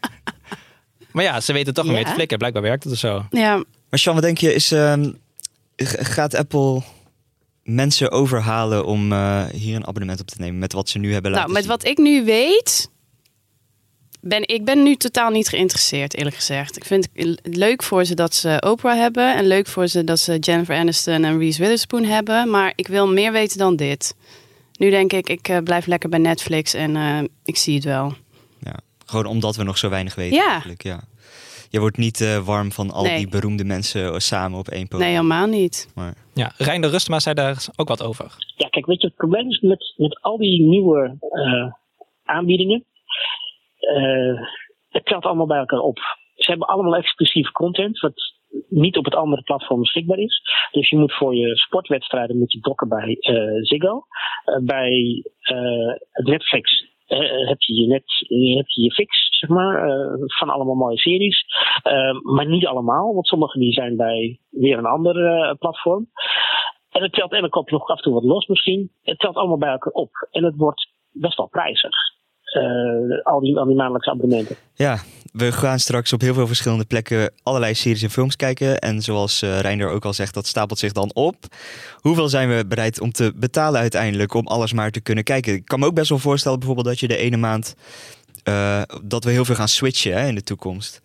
maar 1.11 1.23
ja, 1.23 1.39
ze 1.41 1.53
weten 1.53 1.73
toch 1.73 1.85
Ja. 1.85 1.91
mee 1.91 2.03
te 2.05 2.11
flikken. 2.11 2.37
Blijkbaar 2.37 2.63
werkt 2.63 2.83
het 2.83 2.91
dus 2.91 3.01
zo. 3.01 3.25
Ja, 3.29 3.55
Maar 3.89 3.99
Sean, 3.99 4.13
wat 4.15 4.23
denk 4.23 4.37
je, 4.37 4.53
is, 4.53 4.71
ehm, 4.71 5.11
gaat 5.97 6.35
Apple 6.35 6.81
mensen 7.67 8.11
overhalen 8.11 8.85
om 8.85 9.11
eh, 9.11 9.45
hier 9.45 9.75
een 9.75 9.87
abonnement 9.87 10.19
op 10.19 10.27
te 10.27 10.35
nemen 10.39 10.59
met 10.59 10.73
wat 10.73 10.89
ze 10.89 10.99
nu 10.99 11.13
hebben 11.13 11.31
laten 11.31 11.51
nou, 11.51 11.59
met 11.59 11.67
zien? 11.67 11.77
wat 11.77 11.85
ik 11.85 11.97
nu 11.97 12.25
weet, 12.25 12.89
ben 14.21 14.47
ik 14.47 14.65
ben 14.65 14.83
nu 14.83 14.95
totaal 14.95 15.29
niet 15.29 15.47
geïnteresseerd, 15.47 16.15
eerlijk 16.15 16.35
gezegd. 16.35 16.75
Ik 16.75 16.85
vind 16.85 17.07
het 17.13 17.39
leuk 17.43 17.83
voor 17.83 18.05
ze 18.05 18.13
dat 18.15 18.35
ze 18.35 18.63
Oprah 18.67 18.97
hebben 18.97 19.35
en 19.35 19.47
leuk 19.47 19.67
voor 19.67 19.87
ze 19.87 20.03
dat 20.03 20.19
ze 20.19 20.37
Jennifer 20.39 20.75
Aniston 20.75 21.23
en 21.23 21.37
Reese 21.37 21.59
Witherspoon 21.61 22.03
hebben, 22.03 22.49
maar 22.49 22.73
ik 22.75 22.87
wil 22.87 23.07
meer 23.07 23.31
weten 23.31 23.57
dan 23.57 23.75
dit. 23.75 24.15
Nu 24.73 24.89
denk 24.89 25.13
ik, 25.13 25.29
ik 25.29 25.47
eh, 25.47 25.57
blijf 25.57 25.85
lekker 25.85 26.09
bij 26.09 26.19
Netflix 26.19 26.73
en 26.73 26.95
eh, 26.95 27.19
ik 27.43 27.57
zie 27.57 27.75
het 27.75 27.83
wel. 27.83 28.15
Ja, 28.59 28.75
gewoon 29.05 29.25
omdat 29.25 29.55
we 29.55 29.63
nog 29.63 29.77
zo 29.77 29.89
weinig 29.89 30.15
weten 30.15 30.37
Ja. 30.37 30.51
eigenlijk, 30.51 30.83
ja. 30.83 30.99
Je 31.69 31.79
wordt 31.79 31.97
niet 31.97 32.21
eh, 32.21 32.45
warm 32.45 32.71
van 32.71 32.91
al 32.91 33.03
Nee. 33.03 33.17
die 33.17 33.29
beroemde 33.29 33.63
mensen 33.63 34.13
eh, 34.13 34.17
samen 34.19 34.59
op 34.59 34.67
één 34.67 34.87
podium. 34.87 35.07
Nee, 35.07 35.15
helemaal 35.17 35.47
niet. 35.47 35.91
Maar, 35.95 36.13
Ja, 36.33 36.51
Reinder 36.57 36.89
Rustema 36.89 37.19
zei 37.19 37.35
daar 37.35 37.65
ook 37.75 37.87
wat 37.87 38.03
over. 38.03 38.35
Ja, 38.55 38.67
kijk, 38.69 38.85
weet 38.85 39.01
je, 39.01 39.07
het 39.07 39.15
probleem 39.15 39.49
is 39.49 39.59
met, 39.59 39.93
met 39.97 40.21
al 40.21 40.37
die 40.37 40.61
nieuwe 40.67 41.17
eh, 41.19 41.71
aanbiedingen. 42.23 42.85
eh, 43.77 44.41
het 44.89 45.05
telt 45.05 45.23
allemaal 45.25 45.47
bij 45.47 45.57
elkaar 45.57 45.79
op. 45.79 45.97
Ze 46.35 46.49
hebben 46.49 46.67
allemaal 46.67 46.95
exclusieve 46.95 47.51
content, 47.51 47.99
wat 47.99 48.13
niet 48.69 48.97
op 48.97 49.05
het 49.05 49.15
andere 49.15 49.41
platform 49.41 49.79
beschikbaar 49.79 50.17
is. 50.17 50.41
Dus 50.71 50.89
je 50.89 50.97
moet 50.97 51.13
voor 51.13 51.35
je 51.35 51.55
sportwedstrijden 51.57 52.37
moet 52.37 52.51
je 52.51 52.59
dokken 52.59 52.87
bij 52.89 53.15
eh, 53.19 53.35
Ziggo. 53.61 54.05
Bij 54.63 55.23
eh, 55.39 56.23
Netflix 56.25 56.85
uh, 57.07 57.47
heb 57.47 57.61
je 57.61 57.73
je 57.73 57.87
net 57.87 58.03
heb 58.57 58.67
je, 58.67 58.81
je 58.81 58.91
fix, 58.91 59.39
zeg 59.39 59.49
maar, 59.49 59.89
van 60.37 60.49
allemaal 60.49 60.75
mooie 60.75 60.97
series. 60.97 61.45
Maar 62.21 62.47
niet 62.47 62.65
allemaal, 62.65 63.13
want 63.13 63.27
sommige 63.27 63.59
die 63.59 63.73
zijn 63.73 63.95
bij 63.95 64.39
weer 64.49 64.77
een 64.77 64.85
ander 64.85 65.15
platform. 65.59 66.09
En 66.89 67.01
het 67.01 67.13
telt, 67.13 67.31
en 67.31 67.41
dan 67.41 67.49
koop 67.49 67.69
nog 67.69 67.89
af 67.89 67.97
en 67.97 68.03
toe 68.03 68.13
wat 68.13 68.23
los 68.23 68.47
misschien. 68.47 68.91
Het 69.01 69.19
telt 69.19 69.35
allemaal 69.35 69.57
bij 69.57 69.69
elkaar 69.69 69.93
op. 69.93 70.27
En 70.31 70.43
het 70.43 70.55
wordt 70.55 70.89
best 71.11 71.37
wel 71.37 71.47
prijzig. 71.47 71.93
Al, 73.23 73.39
die, 73.39 73.57
al 73.57 73.65
die 73.65 73.75
maandelijkse 73.75 74.11
abonnementen. 74.11 74.55
Ja, 74.73 74.95
we 75.37 75.51
gaan 75.51 75.79
straks 75.79 76.13
op 76.13 76.21
heel 76.21 76.33
veel 76.33 76.47
verschillende 76.47 76.85
plekken 76.85 77.33
allerlei 77.43 77.73
series 77.73 78.01
en 78.01 78.09
films 78.09 78.35
kijken. 78.35 78.79
En 78.79 79.01
zoals 79.01 79.43
uh, 79.43 79.59
Reinder 79.59 79.89
ook 79.89 80.05
al 80.05 80.13
zegt, 80.13 80.33
dat 80.33 80.47
stapelt 80.47 80.79
zich 80.79 80.91
dan 80.91 81.13
op. 81.13 81.35
Hoeveel 81.95 82.29
zijn 82.29 82.49
we 82.49 82.65
bereid 82.67 82.99
om 82.99 83.11
te 83.11 83.33
betalen 83.35 83.79
uiteindelijk 83.79 84.33
om 84.33 84.47
alles 84.47 84.73
maar 84.73 84.91
te 84.91 84.99
kunnen 84.99 85.23
kijken? 85.23 85.53
Ik 85.53 85.65
kan 85.65 85.79
me 85.79 85.85
ook 85.85 85.93
best 85.93 86.09
wel 86.09 86.19
voorstellen 86.19 86.57
bijvoorbeeld 86.57 86.87
dat 86.87 86.99
je 86.99 87.07
de 87.07 87.17
ene 87.17 87.37
maand... 87.37 87.75
Uh, 88.43 88.81
dat 89.03 89.23
we 89.23 89.31
heel 89.31 89.45
veel 89.45 89.55
gaan 89.55 89.67
switchen 89.67 90.13
hè, 90.13 90.27
in 90.27 90.35
de 90.35 90.43
toekomst. 90.43 91.01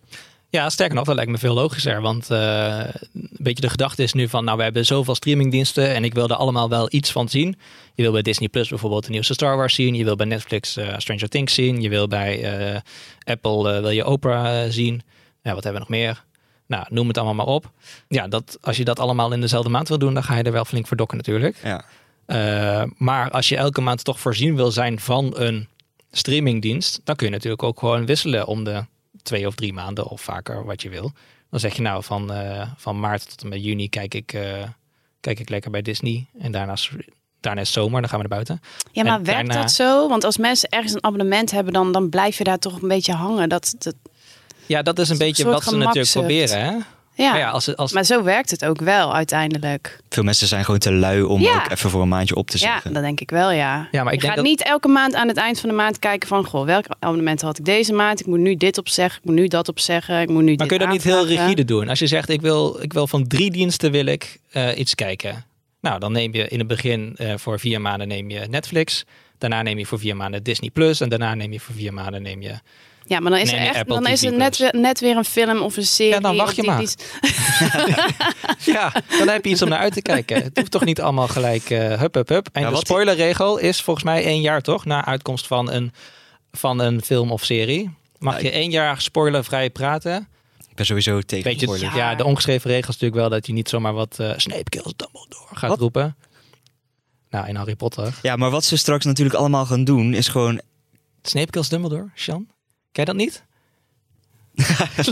Ja, 0.53 0.69
sterker 0.69 0.95
nog, 0.95 1.05
dat 1.05 1.15
lijkt 1.15 1.31
me 1.31 1.37
veel 1.37 1.53
logischer. 1.53 2.01
Want 2.01 2.31
uh, 2.31 2.79
een 3.13 3.29
beetje 3.31 3.61
de 3.61 3.69
gedachte 3.69 4.03
is 4.03 4.13
nu 4.13 4.27
van, 4.29 4.43
nou, 4.43 4.57
we 4.57 4.63
hebben 4.63 4.85
zoveel 4.85 5.15
streamingdiensten 5.15 5.93
en 5.93 6.03
ik 6.03 6.13
wil 6.13 6.27
er 6.27 6.35
allemaal 6.35 6.69
wel 6.69 6.87
iets 6.91 7.11
van 7.11 7.29
zien. 7.29 7.57
Je 7.93 8.01
wil 8.01 8.11
bij 8.11 8.21
Disney 8.21 8.49
Plus 8.49 8.69
bijvoorbeeld 8.69 9.05
de 9.05 9.11
nieuwste 9.11 9.33
Star 9.33 9.57
Wars 9.57 9.75
zien. 9.75 9.95
Je 9.95 10.03
wil 10.03 10.15
bij 10.15 10.25
Netflix 10.25 10.77
uh, 10.77 10.93
Stranger 10.97 11.29
Things 11.29 11.53
zien. 11.53 11.81
Je 11.81 11.89
wil 11.89 12.07
bij 12.07 12.59
uh, 12.73 12.79
Apple 13.23 13.81
wil 13.81 13.89
je 13.89 14.05
Oprah 14.05 14.69
zien. 14.69 15.01
Ja, 15.41 15.53
wat 15.53 15.63
hebben 15.63 15.73
we 15.73 15.79
nog 15.79 15.97
meer? 15.97 16.23
Nou, 16.67 16.85
noem 16.89 17.07
het 17.07 17.17
allemaal 17.17 17.45
maar 17.45 17.55
op. 17.55 17.71
Ja, 18.07 18.27
dat, 18.27 18.57
als 18.61 18.77
je 18.77 18.83
dat 18.83 18.99
allemaal 18.99 19.31
in 19.31 19.41
dezelfde 19.41 19.69
maand 19.69 19.87
wil 19.87 19.97
doen, 19.97 20.13
dan 20.13 20.23
ga 20.23 20.37
je 20.37 20.43
er 20.43 20.51
wel 20.51 20.65
flink 20.65 20.87
voor 20.87 20.97
dokken 20.97 21.17
natuurlijk. 21.17 21.57
Ja. 21.63 22.87
maar 22.97 23.31
als 23.31 23.49
je 23.49 23.57
elke 23.57 23.81
maand 23.81 24.03
toch 24.03 24.19
voorzien 24.19 24.55
wil 24.55 24.71
zijn 24.71 24.99
van 24.99 25.31
een 25.35 25.67
streamingdienst, 26.11 27.01
dan 27.03 27.15
kun 27.15 27.25
je 27.25 27.33
natuurlijk 27.33 27.63
ook 27.63 27.79
gewoon 27.79 28.05
wisselen 28.05 28.47
om 28.47 28.63
de 28.63 28.83
twee 29.23 29.47
of 29.47 29.55
drie 29.55 29.73
maanden 29.73 30.07
of 30.07 30.21
vaker 30.21 30.65
wat 30.65 30.81
je 30.81 30.89
wil. 30.89 31.11
Dan 31.49 31.59
zeg 31.59 31.75
je 31.75 31.81
nou 31.81 32.03
van, 32.03 32.31
uh, 32.31 32.67
van 32.77 32.99
maart 32.99 33.29
tot 33.29 33.41
en 33.41 33.49
met 33.49 33.63
juni 33.63 33.89
kijk 33.89 34.13
ik, 34.13 34.33
uh, 34.33 34.63
kijk 35.19 35.39
ik 35.39 35.49
lekker 35.49 35.71
bij 35.71 35.81
Disney. 35.81 36.25
En 36.39 36.51
daarna, 36.51 36.75
daarna 37.39 37.61
is 37.61 37.71
zomer, 37.71 38.01
dan 38.01 38.09
gaan 38.09 38.19
we 38.19 38.27
naar 38.27 38.37
buiten. 38.37 38.61
Ja, 38.91 39.03
maar 39.03 39.17
en 39.17 39.25
werkt 39.25 39.47
daarna... 39.47 39.61
dat 39.61 39.71
zo? 39.71 40.07
Want 40.07 40.23
als 40.23 40.37
mensen 40.37 40.69
ergens 40.69 40.93
een 40.93 41.03
abonnement 41.03 41.51
hebben, 41.51 41.73
dan, 41.73 41.91
dan 41.91 42.09
blijf 42.09 42.37
je 42.37 42.43
daar 42.43 42.59
toch 42.59 42.81
een 42.81 42.87
beetje 42.87 43.13
hangen. 43.13 43.49
Dat, 43.49 43.75
dat... 43.77 43.95
Ja, 44.65 44.81
dat 44.81 44.99
is 44.99 45.09
een 45.09 45.17
beetje 45.17 45.45
wat 45.45 45.63
ze 45.63 45.75
natuurlijk 45.75 46.11
proberen. 46.11 46.65
Hè? 46.65 46.77
Ja, 47.15 47.29
maar, 47.29 47.39
ja 47.39 47.49
als, 47.49 47.75
als... 47.75 47.91
maar 47.93 48.03
zo 48.03 48.23
werkt 48.23 48.49
het 48.51 48.65
ook 48.65 48.79
wel 48.81 49.15
uiteindelijk. 49.15 49.99
Veel 50.09 50.23
mensen 50.23 50.47
zijn 50.47 50.63
gewoon 50.65 50.79
te 50.79 50.91
lui 50.93 51.21
om 51.21 51.41
Ja. 51.41 51.55
ook 51.55 51.71
even 51.71 51.89
voor 51.89 52.01
een 52.01 52.07
maandje 52.07 52.35
op 52.35 52.49
te 52.49 52.57
zeggen. 52.57 52.81
Ja, 52.89 52.93
dat 52.93 53.03
denk 53.03 53.19
ik 53.19 53.29
wel, 53.29 53.51
ja. 53.51 53.87
Ja, 53.91 54.03
maar 54.03 54.13
ik 54.13 54.21
je 54.21 54.25
denk 54.25 54.33
gaat 54.33 54.35
dat- 54.35 54.45
niet 54.45 54.63
elke 54.63 54.87
maand 54.87 55.13
aan 55.15 55.27
het 55.27 55.37
eind 55.37 55.59
van 55.59 55.69
de 55.69 55.75
maand 55.75 55.99
kijken 55.99 56.27
van... 56.27 56.45
Goh, 56.45 56.65
welk 56.65 56.85
abonnement 56.99 57.41
had 57.41 57.57
ik 57.59 57.65
deze 57.65 57.93
maand? 57.93 58.19
Ik 58.19 58.25
moet 58.25 58.39
nu 58.39 58.55
dit 58.55 58.77
opzeggen, 58.77 59.19
ik 59.19 59.25
moet 59.25 59.35
nu 59.35 59.47
dat 59.47 59.67
opzeggen, 59.69 60.21
ik 60.21 60.29
moet 60.29 60.43
nu 60.43 60.55
Maar 60.55 60.57
dit 60.57 60.67
kun 60.67 60.77
je 60.77 60.83
dat 60.83 60.91
niet 60.93 61.03
heel 61.03 61.25
rigide 61.27 61.65
doen? 61.65 61.89
Als 61.89 61.99
je 61.99 62.07
zegt, 62.07 62.29
ik 62.29 62.41
wil, 62.41 62.77
ik 62.81 62.93
wil 62.93 63.07
van 63.07 63.27
drie 63.27 63.51
diensten 63.51 63.91
wil 63.91 64.05
ik 64.05 64.39
eh, 64.51 64.77
iets 64.77 64.95
kijken. 64.95 65.45
Nou, 65.81 65.99
dan 65.99 66.11
neem 66.11 66.33
je 66.33 66.47
in 66.47 66.59
het 66.59 66.67
begin 66.67 67.13
eh, 67.17 67.33
voor 67.37 67.59
vier 67.59 67.81
maanden 67.81 68.07
neem 68.07 68.29
je 68.29 68.39
Netflix. 68.49 69.03
Daarna 69.37 69.61
neem 69.61 69.77
je 69.77 69.85
voor 69.85 69.99
vier 69.99 70.15
maanden 70.15 70.43
Disney 70.43 70.69
Plus. 70.69 71.01
En 71.01 71.09
daarna 71.09 71.33
neem 71.33 71.51
je 71.51 71.59
voor 71.59 71.75
vier 71.75 71.93
maanden 71.93 72.21
neem 72.21 72.41
je... 72.41 72.53
Ja, 73.05 73.19
maar 73.19 73.31
dan 73.31 73.39
is, 73.39 73.51
er 73.51 73.57
echt, 73.57 73.87
dan 73.87 74.07
is 74.07 74.23
er 74.23 74.33
net, 74.33 74.57
weer- 74.57 74.75
net 74.75 74.99
weer 74.99 75.17
een 75.17 75.25
film 75.25 75.61
of 75.61 75.77
een 75.77 75.85
serie. 75.85 76.13
Ja, 76.13 76.19
dan 76.19 76.35
wacht 76.35 76.55
je 76.55 76.61
die- 76.61 76.69
maar. 76.71 76.79
die- 76.79 76.95
Ja, 78.73 78.93
dan 79.17 79.27
heb 79.27 79.45
je 79.45 79.51
iets 79.51 79.61
om 79.61 79.69
naar 79.69 79.79
uit 79.79 79.93
te 79.93 80.01
kijken. 80.01 80.43
Het 80.43 80.57
hoeft 80.57 80.71
toch 80.71 80.85
niet 80.85 81.01
allemaal 81.01 81.27
gelijk 81.27 81.69
eh 81.69 81.99
hup, 81.99 82.13
hup, 82.13 82.29
hup. 82.29 82.49
En 82.51 82.61
Ja, 82.61 82.69
de 82.69 82.75
spoilerregel 82.75 83.57
is 83.57 83.81
volgens 83.81 84.05
mij 84.05 84.23
één 84.23 84.41
jaar 84.41 84.61
toch? 84.61 84.85
Na 84.85 85.05
uitkomst 85.05 85.47
van 85.47 85.71
een, 85.71 85.91
van 86.51 86.79
een 86.79 87.01
film 87.01 87.31
of 87.31 87.43
serie. 87.45 87.91
Mag 88.19 88.41
je 88.41 88.51
één 88.51 88.69
jaar 88.69 89.01
spoilervrij 89.01 89.69
praten? 89.69 90.27
Ik 90.69 90.75
ben 90.75 90.85
sowieso 90.85 91.21
tegen 91.21 91.43
Weet 91.45 91.59
je, 91.59 91.65
spoilers. 91.65 91.95
ja. 91.95 92.15
de 92.15 92.23
ongeschreven 92.23 92.69
regel 92.69 92.89
is 92.89 92.93
natuurlijk 92.99 93.21
wel 93.21 93.29
dat 93.29 93.47
je 93.47 93.53
niet 93.53 93.69
zomaar 93.69 93.93
wat 93.93 94.19
eh 94.19 94.31
Snape 94.37 94.69
kills 94.69 94.93
Dumbledore 94.95 95.55
gaat 95.55 95.69
Wat? 95.69 95.79
roepen. 95.79 96.15
Nou, 97.29 97.47
in 97.47 97.55
Harry 97.55 97.75
Potter. 97.75 98.13
Ja, 98.21 98.35
maar 98.35 98.49
wat 98.49 98.63
ze 98.63 98.77
straks 98.77 99.05
natuurlijk 99.05 99.35
allemaal 99.35 99.65
gaan 99.65 99.83
doen 99.83 100.13
is 100.13 100.27
gewoon... 100.27 100.61
Snape 101.21 101.49
kills 101.49 101.69
Dumbledore, 101.69 102.09
Sean? 102.15 102.47
Ken 102.93 103.05
je 103.05 103.05
dat 103.05 103.15
niet? 103.15 103.43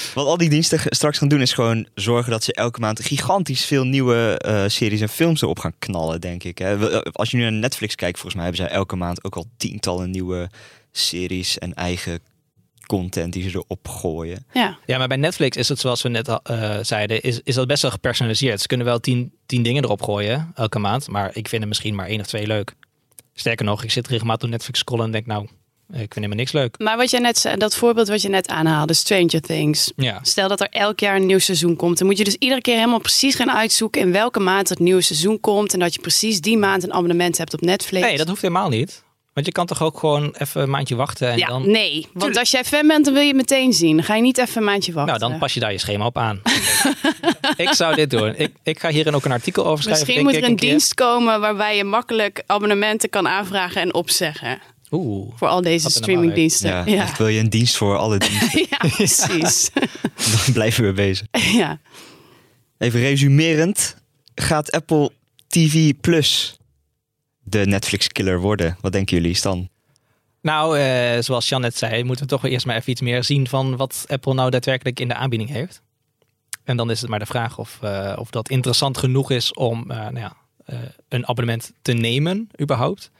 Wat 0.14 0.26
al 0.26 0.36
die 0.36 0.48
diensten 0.48 0.80
straks 0.84 1.18
gaan 1.18 1.28
doen 1.28 1.40
is 1.40 1.52
gewoon 1.52 1.86
zorgen 1.94 2.30
dat 2.30 2.44
ze 2.44 2.52
elke 2.52 2.80
maand 2.80 3.04
gigantisch 3.04 3.64
veel 3.64 3.84
nieuwe 3.84 4.38
eh, 4.38 4.64
series 4.66 5.00
en 5.00 5.08
films 5.08 5.42
erop 5.42 5.58
gaan 5.58 5.74
knallen, 5.78 6.20
denk 6.20 6.44
ik. 6.44 6.58
Hè. 6.58 6.90
Eh, 6.90 7.12
Als 7.12 7.30
je 7.30 7.36
nu 7.36 7.42
naar 7.42 7.52
Netflix 7.52 7.94
kijkt, 7.94 8.18
volgens 8.18 8.34
mij 8.34 8.44
hebben 8.44 8.66
zij 8.66 8.76
elke 8.76 8.96
maand 8.96 9.24
ook 9.24 9.36
al 9.36 9.46
tientallen 9.56 10.10
nieuwe 10.10 10.50
series 10.92 11.58
en 11.58 11.74
eigen 11.74 12.20
content 12.86 13.32
die 13.32 13.50
ze 13.50 13.56
erop 13.56 13.88
gooien. 13.88 14.46
Ja. 14.52 14.78
Ja, 14.86 14.98
maar 14.98 15.08
bij 15.08 15.16
Netflix 15.16 15.56
is 15.56 15.68
het 15.68 15.78
zoals 15.78 16.02
we 16.02 16.08
net 16.08 16.28
eh, 16.28 16.78
zeiden, 16.82 17.20
is, 17.22 17.40
is 17.44 17.54
dat 17.54 17.66
best 17.66 17.82
wel 17.82 17.90
gepersonaliseerd. 17.90 18.60
Ze 18.60 18.66
kunnen 18.66 18.86
wel 18.86 19.00
tien, 19.00 19.32
tien 19.46 19.62
dingen 19.62 19.84
erop 19.84 20.02
gooien 20.02 20.52
elke 20.54 20.78
maand, 20.78 21.08
maar 21.08 21.30
ik 21.32 21.48
vind 21.48 21.62
er 21.62 21.68
misschien 21.68 21.94
maar 21.94 22.06
één 22.06 22.20
of 22.20 22.26
twee 22.26 22.46
leuk. 22.46 22.74
Sterker 23.34 23.64
nog, 23.64 23.82
ik 23.82 23.90
zit 23.90 24.08
regelmatig 24.08 24.44
op 24.44 24.50
Netflix 24.50 24.78
scrollen 24.78 25.04
en 25.04 25.12
denk 25.12 25.26
nou, 25.26 25.48
ik 25.92 25.98
vind 25.98 26.14
helemaal 26.14 26.36
niks 26.36 26.52
leuk. 26.52 26.78
Maar 26.78 26.96
wat 26.96 27.10
je 27.10 27.20
net 27.20 27.38
zei, 27.38 27.56
dat 27.56 27.76
voorbeeld 27.76 28.08
wat 28.08 28.22
je 28.22 28.28
net 28.28 28.48
aanhaalde, 28.48 28.94
Stranger 28.94 29.40
Things. 29.40 29.92
Ja. 29.96 30.18
Stel 30.22 30.48
dat 30.48 30.60
er 30.60 30.68
elk 30.70 31.00
jaar 31.00 31.16
een 31.16 31.26
nieuw 31.26 31.38
seizoen 31.38 31.76
komt. 31.76 31.98
Dan 31.98 32.06
moet 32.06 32.18
je 32.18 32.24
dus 32.24 32.36
iedere 32.38 32.60
keer 32.60 32.74
helemaal 32.74 33.00
precies 33.00 33.34
gaan 33.34 33.50
uitzoeken 33.50 34.00
in 34.00 34.12
welke 34.12 34.40
maand 34.40 34.68
het 34.68 34.78
nieuwe 34.78 35.00
seizoen 35.00 35.40
komt. 35.40 35.72
En 35.72 35.78
dat 35.78 35.94
je 35.94 36.00
precies 36.00 36.40
die 36.40 36.58
maand 36.58 36.82
een 36.82 36.92
abonnement 36.92 37.38
hebt 37.38 37.54
op 37.54 37.60
Netflix. 37.60 38.06
Nee, 38.06 38.16
dat 38.16 38.28
hoeft 38.28 38.42
helemaal 38.42 38.68
niet. 38.68 39.02
Want 39.32 39.46
je 39.46 39.52
kan 39.52 39.66
toch 39.66 39.82
ook 39.82 39.98
gewoon 39.98 40.34
even 40.38 40.62
een 40.62 40.70
maandje 40.70 40.94
wachten 40.94 41.30
en 41.30 41.38
ja, 41.38 41.46
dan... 41.46 41.70
nee. 41.70 42.06
Want 42.12 42.38
als 42.38 42.50
jij 42.50 42.64
fan 42.64 42.86
bent, 42.86 43.04
dan 43.04 43.14
wil 43.14 43.22
je 43.22 43.28
het 43.28 43.36
meteen 43.36 43.72
zien. 43.72 43.96
Dan 43.96 44.04
ga 44.04 44.14
je 44.14 44.22
niet 44.22 44.38
even 44.38 44.56
een 44.56 44.64
maandje 44.64 44.92
wachten. 44.92 45.18
Nou, 45.18 45.30
dan 45.30 45.40
pas 45.40 45.54
je 45.54 45.60
daar 45.60 45.72
je 45.72 45.78
schema 45.78 46.06
op 46.06 46.18
aan. 46.18 46.42
ik 47.56 47.72
zou 47.72 47.94
dit 47.94 48.10
doen. 48.10 48.34
Ik, 48.36 48.52
ik 48.62 48.78
ga 48.80 48.88
hierin 48.88 49.14
ook 49.14 49.24
een 49.24 49.32
artikel 49.32 49.66
over 49.66 49.82
schrijven. 49.82 50.06
Misschien 50.06 50.24
moet 50.24 50.34
er 50.36 50.48
een 50.48 50.56
keer. 50.56 50.68
dienst 50.68 50.94
komen 50.94 51.40
waarbij 51.40 51.76
je 51.76 51.84
makkelijk 51.84 52.42
abonnementen 52.46 53.08
kan 53.08 53.28
aanvragen 53.28 53.82
en 53.82 53.94
opzeggen. 53.94 54.60
Oeh. 54.90 55.32
Voor 55.36 55.48
al 55.48 55.62
deze 55.62 55.90
streamingdiensten. 55.90 56.90
Ja, 56.90 57.16
wil 57.16 57.28
je 57.28 57.40
een 57.40 57.50
dienst 57.50 57.76
voor 57.76 57.96
alle 57.96 58.18
diensten, 58.18 58.66
ja 58.70 58.88
precies. 58.88 59.70
dan 60.44 60.52
blijven 60.52 60.84
we 60.84 60.92
bezig. 60.92 61.26
ja. 61.32 61.80
Even 62.78 63.00
resumerend, 63.00 63.96
gaat 64.34 64.70
Apple 64.70 65.12
TV 65.48 65.92
Plus 66.00 66.58
de 67.42 67.66
Netflix 67.66 68.08
killer 68.08 68.40
worden? 68.40 68.76
Wat 68.80 68.92
denken 68.92 69.16
jullie, 69.16 69.34
Stan? 69.34 69.68
Nou, 70.42 70.78
eh, 70.78 71.22
zoals 71.22 71.48
Jan 71.48 71.60
net 71.60 71.76
zei, 71.76 72.04
moeten 72.04 72.24
we 72.24 72.30
toch 72.30 72.40
wel 72.40 72.50
eerst 72.50 72.66
maar 72.66 72.76
even 72.76 72.90
iets 72.90 73.00
meer 73.00 73.24
zien 73.24 73.48
van 73.48 73.76
wat 73.76 74.04
Apple 74.08 74.34
nou 74.34 74.50
daadwerkelijk 74.50 75.00
in 75.00 75.08
de 75.08 75.14
aanbieding 75.14 75.50
heeft. 75.50 75.82
En 76.64 76.76
dan 76.76 76.90
is 76.90 77.00
het 77.00 77.10
maar 77.10 77.18
de 77.18 77.26
vraag 77.26 77.58
of, 77.58 77.78
eh, 77.82 78.16
of 78.18 78.30
dat 78.30 78.48
interessant 78.48 78.98
genoeg 78.98 79.30
is 79.30 79.52
om 79.52 79.90
eh, 79.90 79.96
nou 79.96 80.18
ja, 80.18 80.36
eh, 80.64 80.78
een 81.08 81.28
abonnement 81.28 81.72
te 81.82 81.92
nemen, 81.92 82.48
überhaupt. 82.60 83.10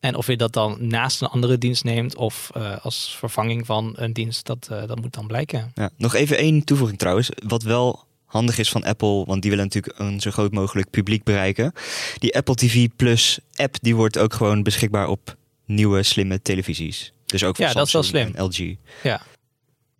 En 0.00 0.14
of 0.14 0.26
je 0.26 0.36
dat 0.36 0.52
dan 0.52 0.76
naast 0.86 1.20
een 1.22 1.28
andere 1.28 1.58
dienst 1.58 1.84
neemt 1.84 2.16
of 2.16 2.50
eh, 2.54 2.76
als 2.84 3.14
vervanging 3.18 3.66
van 3.66 3.92
een 3.96 4.12
dienst, 4.12 4.46
dat, 4.46 4.68
eh, 4.70 4.86
dat 4.86 5.00
moet 5.00 5.14
dan 5.14 5.26
blijken. 5.26 5.70
Ja, 5.74 5.90
nog 5.96 6.14
even 6.14 6.36
één 6.36 6.64
toevoeging 6.64 6.98
trouwens. 6.98 7.28
Wat 7.46 7.62
wel 7.62 8.04
handig 8.24 8.58
is 8.58 8.70
van 8.70 8.84
Apple, 8.84 9.24
want 9.24 9.42
die 9.42 9.50
willen 9.50 9.64
natuurlijk 9.64 9.98
een 9.98 10.20
zo 10.20 10.30
groot 10.30 10.52
mogelijk 10.52 10.90
publiek 10.90 11.24
bereiken. 11.24 11.72
Die 12.18 12.36
Apple 12.36 12.54
TV 12.54 12.88
Plus 12.96 13.38
app, 13.54 13.76
die 13.80 13.96
wordt 13.96 14.18
ook 14.18 14.34
gewoon 14.34 14.62
beschikbaar 14.62 15.08
op 15.08 15.36
nieuwe 15.66 16.02
slimme 16.02 16.42
televisies. 16.42 17.12
Dus 17.26 17.44
ook 17.44 17.56
voor 17.56 17.64
Ja, 17.64 17.72
dat 17.72 17.86
is 17.86 17.92
wel 17.92 18.02
Samsung 18.02 18.34
slim. 18.34 18.44
en 18.64 18.72
LG. 18.72 18.76
Ja. 19.02 19.20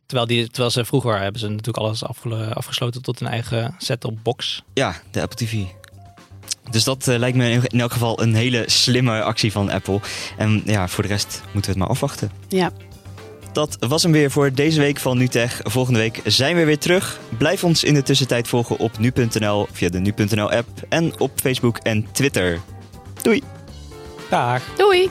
Terwijl, 0.07 0.29
die, 0.29 0.47
terwijl 0.49 0.71
ze 0.71 0.85
vroeger 0.85 1.19
hebben 1.21 1.41
ze 1.41 1.49
natuurlijk 1.49 1.77
alles 1.77 2.05
afge- 2.05 2.55
afgesloten 2.55 3.03
tot 3.03 3.21
een 3.21 3.27
eigen 3.27 3.75
set-top 3.79 4.19
box. 4.23 4.63
Ja, 4.75 5.03
de 5.11 5.21
Apple 5.23 5.47
TV. 5.47 5.65
Dus 6.71 6.85
dat 6.85 7.09
eh, 7.09 7.19
lijkt 7.19 7.37
me 7.37 7.51
in- 7.51 7.63
in 7.67 7.81
elk 7.81 7.93
geval 7.93 8.23
een 8.23 8.35
hele 8.35 8.63
slimme 8.67 9.23
actie 9.23 9.53
van 9.53 9.71
Apple. 9.71 10.01
En 10.37 10.63
ja, 10.65 10.89
voor 10.89 11.03
de 11.03 11.09
rest 11.09 11.41
moeten 11.45 11.61
we 11.61 11.69
het 11.69 11.77
maar 11.79 11.89
afwachten. 11.89 12.31
ja. 12.49 12.71
Dat 13.53 13.77
was 13.81 14.03
hem 14.03 14.13
weer 14.13 14.31
voor 14.31 14.53
deze 14.53 14.81
week 14.81 14.99
van 14.99 15.19
NuTech. 15.19 15.61
Volgende 15.63 15.99
week 15.99 16.21
zijn 16.25 16.57
we 16.57 16.65
weer 16.65 16.79
terug. 16.79 17.19
Blijf 17.39 17.65
ons 17.65 17.85
in 17.85 17.95
de 17.95 18.03
tussentijd 18.03 18.49
volgen 18.49 18.79
op 18.79 18.99
nu.nl 18.99 19.67
via 19.73 19.89
de 19.89 19.99
nu.nl 19.99 20.51
app 20.53 20.69
en 20.89 21.21
op 21.21 21.31
Facebook 21.35 21.77
en 21.79 22.07
Twitter. 22.13 22.61
Doei! 23.23 23.43
Dag! 24.31 24.63
Doei! 24.77 25.11